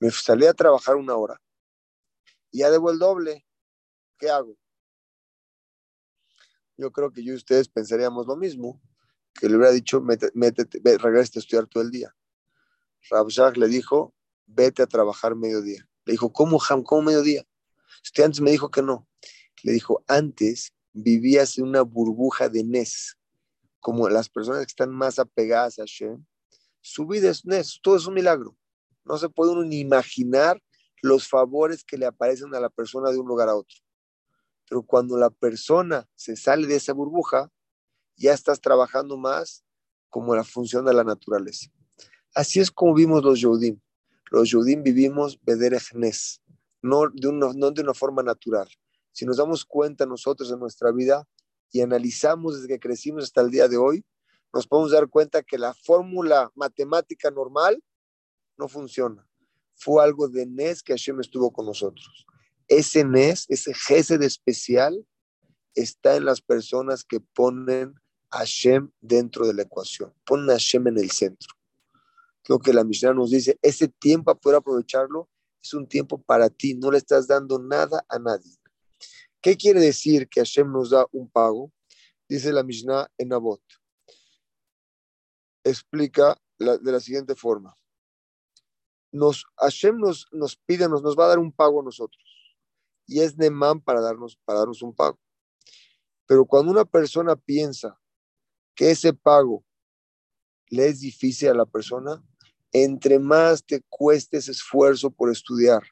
[0.00, 1.40] Me salí a trabajar una hora.
[2.52, 3.46] Ya debo el doble.
[4.18, 4.56] ¿Qué hago?
[6.76, 8.80] Yo creo que yo y ustedes pensaríamos lo mismo.
[9.34, 12.14] Que le hubiera dicho, métete, regresa a estudiar todo el día.
[13.10, 14.14] Rafshah le dijo,
[14.46, 15.88] vete a trabajar mediodía.
[16.04, 16.82] Le dijo, ¿cómo, Ham?
[16.82, 17.44] ¿Cómo mediodía?
[18.02, 19.08] Usted antes me dijo que no.
[19.62, 23.18] Le dijo, antes vivías en una burbuja de Nes,
[23.80, 26.24] como las personas que están más apegadas a Shem,
[26.84, 28.54] su vida es Nes, todo es un milagro.
[29.04, 30.62] No se puede uno ni imaginar
[31.00, 33.78] los favores que le aparecen a la persona de un lugar a otro.
[34.68, 37.50] Pero cuando la persona se sale de esa burbuja,
[38.16, 39.64] ya estás trabajando más
[40.10, 41.70] como la función de la naturaleza.
[42.34, 43.80] Así es como vimos los Yodim.
[44.30, 46.42] Los Yodim vivimos Bederech Nes,
[46.82, 48.68] no de, no de una forma natural.
[49.10, 51.26] Si nos damos cuenta nosotros en nuestra vida
[51.72, 54.04] y analizamos desde que crecimos hasta el día de hoy,
[54.54, 57.82] nos podemos dar cuenta que la fórmula matemática normal
[58.56, 59.28] no funciona.
[59.74, 62.24] Fue algo de Nes que Hashem estuvo con nosotros.
[62.68, 65.04] Ese Nes, ese jefe de especial,
[65.74, 67.94] está en las personas que ponen
[68.30, 71.52] a Hashem dentro de la ecuación, ponen a Hashem en el centro.
[72.48, 75.28] Lo que la Mishnah nos dice, ese tiempo para poder aprovecharlo
[75.60, 78.54] es un tiempo para ti, no le estás dando nada a nadie.
[79.40, 81.72] ¿Qué quiere decir que Hashem nos da un pago?
[82.28, 83.60] Dice la Mishnah en Abot
[85.64, 87.76] explica de la siguiente forma.
[89.10, 92.22] Nos, Hashem nos, nos pide, nos, nos va a dar un pago a nosotros.
[93.06, 95.18] Y es Neman para darnos, para darnos un pago.
[96.26, 98.00] Pero cuando una persona piensa
[98.74, 99.64] que ese pago
[100.68, 102.22] le es difícil a la persona,
[102.72, 105.82] entre más te cueste ese esfuerzo por estudiar,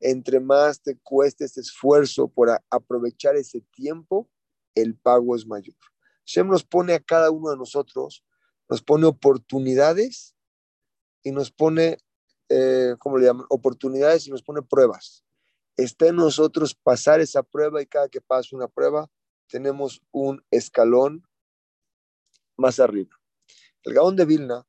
[0.00, 4.28] entre más te cueste ese esfuerzo por aprovechar ese tiempo,
[4.74, 5.76] el pago es mayor.
[6.26, 8.24] Hashem nos pone a cada uno de nosotros
[8.68, 10.34] nos pone oportunidades
[11.22, 11.98] y nos pone,
[12.48, 13.46] eh, ¿cómo le llaman?
[13.48, 15.24] Oportunidades y nos pone pruebas.
[15.76, 19.10] Está en nosotros pasar esa prueba y cada que pasa una prueba
[19.48, 21.26] tenemos un escalón
[22.56, 23.10] más arriba.
[23.82, 24.66] El Gaón de Vilna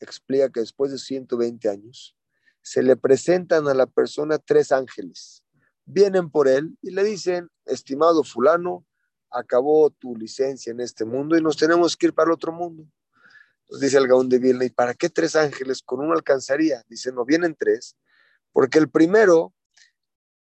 [0.00, 2.16] explica que después de 120 años
[2.62, 5.42] se le presentan a la persona tres ángeles.
[5.84, 8.84] Vienen por él y le dicen, estimado fulano,
[9.30, 12.86] acabó tu licencia en este mundo y nos tenemos que ir para el otro mundo
[13.80, 15.82] dice el Gaón de Vilna, ¿y para qué tres ángeles?
[15.82, 16.84] Con uno alcanzaría.
[16.88, 17.96] Dice, no, vienen tres,
[18.52, 19.54] porque el primero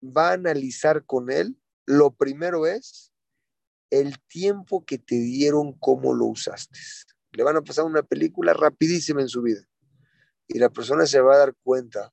[0.02, 1.56] va a analizar con él,
[1.86, 3.12] lo primero es
[3.90, 6.78] el tiempo que te dieron, cómo lo usaste.
[7.32, 9.62] Le van a pasar una película rapidísima en su vida.
[10.48, 12.12] Y la persona se va a dar cuenta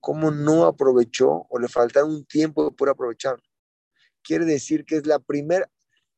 [0.00, 3.42] cómo no aprovechó o le faltaron un tiempo por aprovecharlo.
[4.22, 5.70] Quiere decir que es la primera,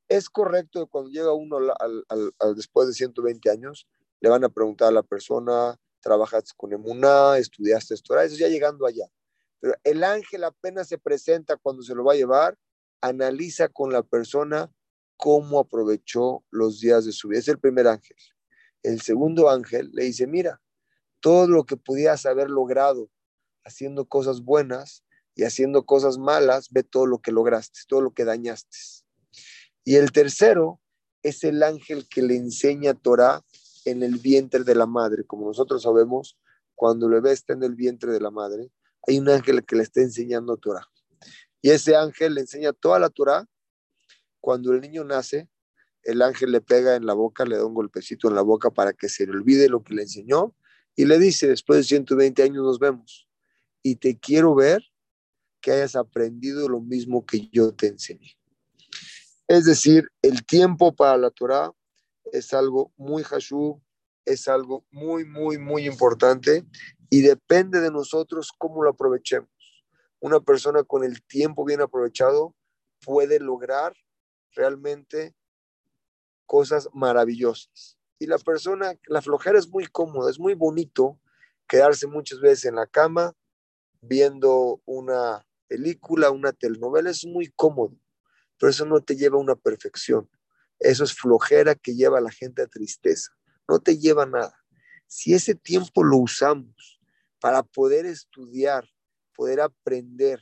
[0.09, 3.89] es correcto cuando llega uno al, después de 120 años,
[4.21, 8.87] le van a preguntar a la persona trabajaste con Emuná, estudiaste Torah, eso ya llegando
[8.87, 9.07] allá.
[9.61, 12.57] Pero el ángel apenas se presenta cuando se lo va a llevar,
[13.01, 14.71] analiza con la persona
[15.17, 17.41] cómo aprovechó los días de su vida.
[17.41, 18.17] Es el primer ángel.
[18.83, 20.61] El segundo ángel le dice, mira,
[21.21, 23.11] todo lo que pudieras haber logrado
[23.65, 25.05] haciendo cosas buenas
[25.35, 28.79] y haciendo cosas malas, ve todo lo que lograste, todo lo que dañaste.
[29.85, 30.81] Y el tercero
[31.23, 33.45] es el ángel que le enseña Torah
[33.91, 35.25] en el vientre de la madre.
[35.25, 36.39] Como nosotros sabemos,
[36.75, 38.71] cuando el bebé está en el vientre de la madre,
[39.07, 40.87] hay un ángel que le está enseñando Torah.
[41.61, 43.47] Y ese ángel le enseña toda la Torah.
[44.41, 45.49] Cuando el niño nace,
[46.03, 48.93] el ángel le pega en la boca, le da un golpecito en la boca para
[48.93, 50.55] que se le olvide lo que le enseñó
[50.99, 53.29] y le dice, después de 120 años nos vemos
[53.85, 54.83] y te quiero ver
[55.61, 58.37] que hayas aprendido lo mismo que yo te enseñé.
[59.47, 61.73] Es decir, el tiempo para la Torah
[62.33, 63.83] es algo muy hashub,
[64.25, 66.65] es algo muy, muy, muy importante
[67.11, 69.49] y depende de nosotros cómo lo aprovechemos.
[70.21, 72.55] Una persona con el tiempo bien aprovechado
[73.05, 73.95] puede lograr
[74.55, 75.35] realmente
[76.47, 77.99] cosas maravillosas.
[78.19, 81.21] Y la persona, la flojera es muy cómoda, es muy bonito
[81.69, 83.35] quedarse muchas veces en la cama
[84.01, 87.97] viendo una película, una telenovela, es muy cómodo
[88.59, 90.29] pero eso no te lleva a una perfección.
[90.79, 93.33] Eso es flojera que lleva a la gente a tristeza.
[93.69, 94.55] No te lleva nada.
[95.07, 97.01] Si ese tiempo lo usamos
[97.41, 98.89] para poder estudiar,
[99.35, 100.41] poder aprender,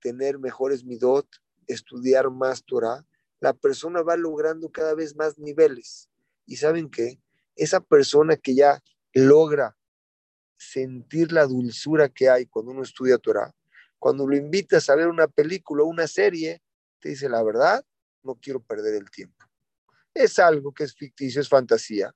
[0.00, 1.26] tener mejores midot,
[1.66, 3.06] estudiar más Torah,
[3.40, 6.08] la persona va logrando cada vez más niveles.
[6.46, 7.20] Y saben qué?
[7.56, 8.82] Esa persona que ya
[9.12, 9.76] logra
[10.56, 13.54] sentir la dulzura que hay cuando uno estudia Torah,
[13.98, 16.62] cuando lo invitas a ver una película o una serie,
[17.00, 17.84] te dice la verdad,
[18.22, 19.46] no quiero perder el tiempo.
[20.14, 22.14] Es algo que es ficticio, es fantasía,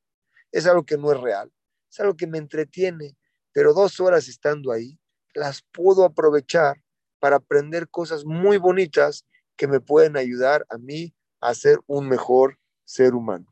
[0.50, 1.52] es algo que no es real,
[1.90, 3.16] es algo que me entretiene,
[3.52, 4.98] pero dos horas estando ahí,
[5.34, 6.82] las puedo aprovechar
[7.20, 9.24] para aprender cosas muy bonitas
[9.56, 13.46] que me pueden ayudar a mí a ser un mejor ser humano.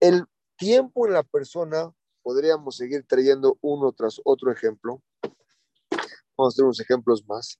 [0.00, 0.24] El
[0.56, 1.92] tiempo en la persona,
[2.22, 5.02] podríamos seguir trayendo uno tras otro ejemplo.
[6.36, 7.58] Vamos a hacer unos ejemplos más.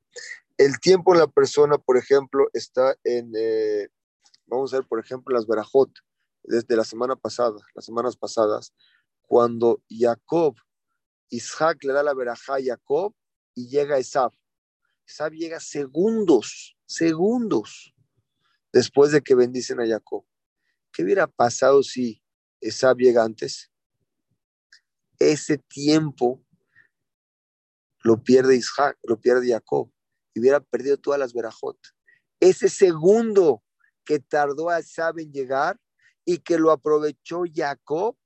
[0.57, 3.89] El tiempo en la persona, por ejemplo, está en, eh,
[4.47, 5.90] vamos a ver, por ejemplo, las Berajot,
[6.45, 8.72] desde la semana pasada, las semanas pasadas,
[9.22, 10.57] cuando Jacob,
[11.30, 13.14] Isaac le da la verajá a Jacob
[13.55, 14.32] y llega Esab.
[15.07, 17.95] Esab llega segundos, segundos
[18.72, 20.24] después de que bendicen a Jacob.
[20.93, 22.22] ¿Qué hubiera pasado si
[22.61, 23.70] Esab llega antes?
[25.18, 26.45] Ese tiempo
[28.03, 29.90] lo pierde Isaac, lo pierde Jacob
[30.34, 31.78] y hubiera perdido todas las verajot.
[32.40, 33.62] Ese segundo
[34.05, 35.81] que tardó a Sab en llegar
[36.25, 38.17] y que lo aprovechó Jacob,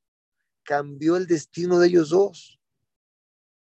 [0.62, 2.61] cambió el destino de ellos dos.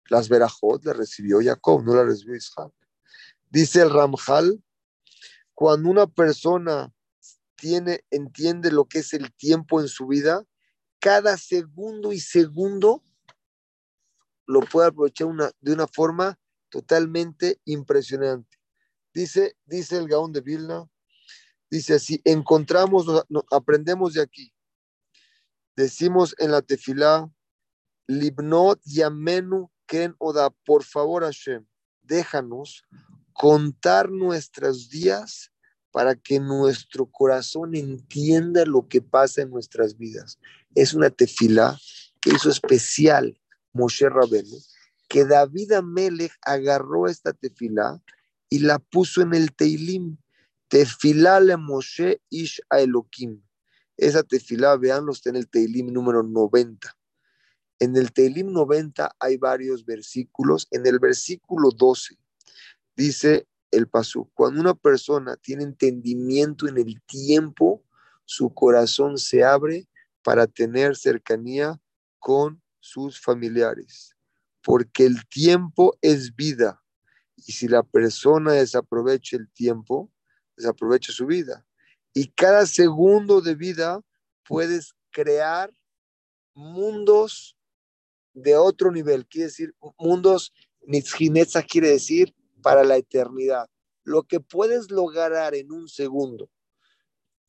[0.09, 2.73] Las verajot le recibió Jacob, no la recibió Isaac.
[3.51, 4.63] Dice el Ramjal,
[5.55, 6.93] cuando una persona
[7.57, 10.45] tiene, entiende lo que es el tiempo en su vida,
[11.01, 13.03] cada segundo y segundo
[14.47, 16.39] lo puede aprovechar una, de una forma
[16.71, 18.59] totalmente impresionante.
[19.13, 20.89] Dice, dice el Gaón de Vilna,
[21.71, 23.07] dice así, encontramos,
[23.51, 24.53] aprendemos de aquí.
[25.77, 27.31] Decimos en la tefilá,
[28.07, 31.65] Libnot Yamenu Ken Oda, por favor Hashem,
[32.03, 32.85] déjanos
[33.33, 35.53] contar nuestros días
[35.93, 40.39] para que nuestro corazón entienda lo que pasa en nuestras vidas.
[40.75, 41.79] Es una tefilá
[42.21, 43.41] que hizo especial
[43.73, 44.59] Moshe Rabenu
[45.09, 48.01] que David Amelech agarró esta tefilá
[48.51, 50.19] y la puso en el Teilim.
[50.69, 53.43] Tefilá le Moshe Ish a Elohim.
[53.97, 56.97] Esa tefilá, veanlo, está en el Teilim número 90.
[57.81, 60.69] En el Teilim 90 hay varios versículos.
[60.71, 62.17] En el versículo 12
[62.97, 67.85] dice el pasú, cuando una persona tiene entendimiento en el tiempo,
[68.25, 69.89] su corazón se abre
[70.23, 71.81] para tener cercanía
[72.19, 74.17] con sus familiares
[74.69, 76.83] porque el tiempo es vida.
[77.37, 80.13] Y si la persona desaprovecha el tiempo,
[80.59, 81.65] desaprovecha su vida.
[82.13, 84.01] Y cada segundo de vida
[84.47, 85.73] puedes crear
[86.55, 87.57] mundos
[88.35, 89.27] de otro nivel.
[89.27, 90.53] Quiere decir, mundos,
[90.83, 93.69] Nitzginetza quiere decir para la eternidad.
[94.05, 96.51] Lo que puedes lograr en un segundo,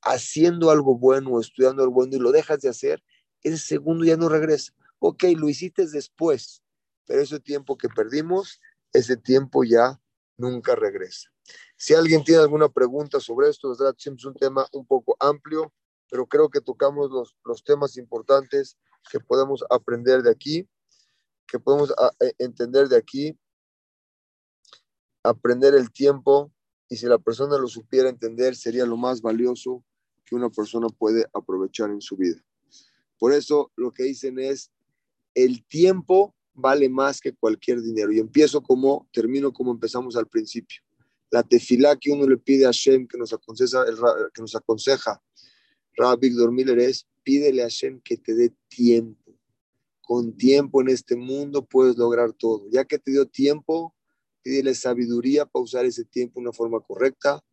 [0.02, 3.04] haciendo algo bueno estudiando algo bueno y lo dejas de hacer,
[3.42, 4.74] ese segundo ya no regresa.
[5.00, 6.62] Ok, lo hiciste después,
[7.06, 8.60] pero ese tiempo que perdimos,
[8.92, 10.02] ese tiempo ya
[10.38, 11.32] nunca regresa.
[11.78, 15.72] Si alguien tiene alguna pregunta sobre esto, es un tema un poco amplio,
[16.10, 18.78] pero creo que tocamos los, los temas importantes
[19.10, 20.68] que podemos aprender de aquí.
[21.48, 23.36] que podemos ah, eh, entender de aquí,
[25.24, 26.52] aprender el tiempo,
[26.90, 29.84] y si la persona lo supiera entender, sería lo más valioso
[30.26, 32.40] que una persona puede aprovechar en su vida.
[33.18, 34.72] Por eso lo que dicen es,
[35.34, 38.12] el tiempo vale más que cualquier dinero.
[38.12, 40.82] Y empiezo como, termino como empezamos al principio.
[41.32, 43.86] La tefilá que uno le pide a Hashem, que nos aconseja,
[44.34, 45.22] que nos aconseja
[46.00, 49.36] Rabbi Miller es, pídele a Hashem que te dé tiempo.
[50.02, 52.68] Con tiempo en este mundo puedes lograr todo.
[52.72, 53.94] Ya que te dio tiempo,
[54.42, 57.44] pídele sabiduría para usar ese tiempo de una forma correcta.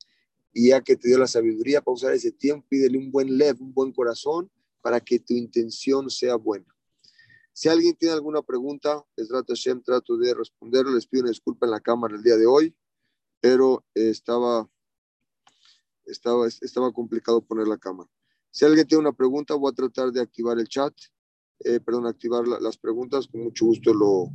[0.53, 3.61] Y ya que te dio la sabiduría para usar ese tiempo, pídele un buen lev,
[3.61, 4.51] un buen corazón,
[4.81, 6.67] para que tu intención sea buena.
[7.53, 10.87] Si alguien tiene alguna pregunta, les trato, Hashem, trato de responder.
[10.87, 12.75] Les pido una disculpa en la cámara el día de hoy,
[13.47, 14.69] pero estaba,
[16.05, 18.11] estaba, estaba complicado poner la cámara.
[18.51, 20.93] Si alguien tiene una pregunta, voy a tratar de activar el chat,
[21.61, 23.29] eh, perdón, activar las preguntas.
[23.29, 24.33] Con mucho gusto lo,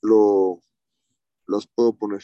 [0.00, 0.60] lo,
[1.46, 2.22] las puedo poner.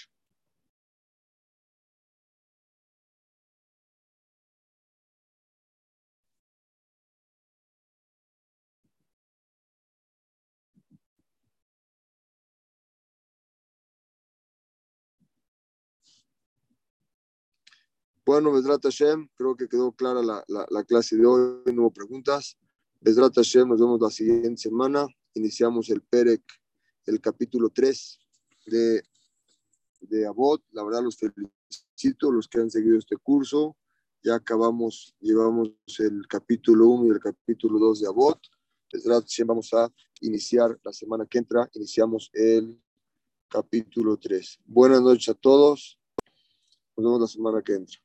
[18.27, 22.59] Bueno, Besrat Hashem, creo que quedó clara la, la, clase de hoy, no hubo preguntas.
[23.01, 25.07] Besrat Hashem, nos vemos la siguiente semana.
[25.35, 26.43] Iniciamos el Perek,
[27.05, 28.19] el capítulo 3
[28.67, 29.03] de,
[30.01, 30.61] de Abot.
[30.73, 33.77] La verdad, los felicito, los que han seguido este curso.
[34.25, 35.71] Ya acabamos, llevamos
[36.01, 38.41] el capítulo 1 y el capítulo 2 de Abot.
[38.93, 39.89] Besrat Hashem, vamos a
[40.21, 41.71] iniciar la semana que entra.
[41.75, 42.77] Iniciamos el
[43.49, 44.63] capítulo 3.
[44.65, 45.97] Buenas noches a todos.
[46.97, 48.01] Nos vemos la semana que entra.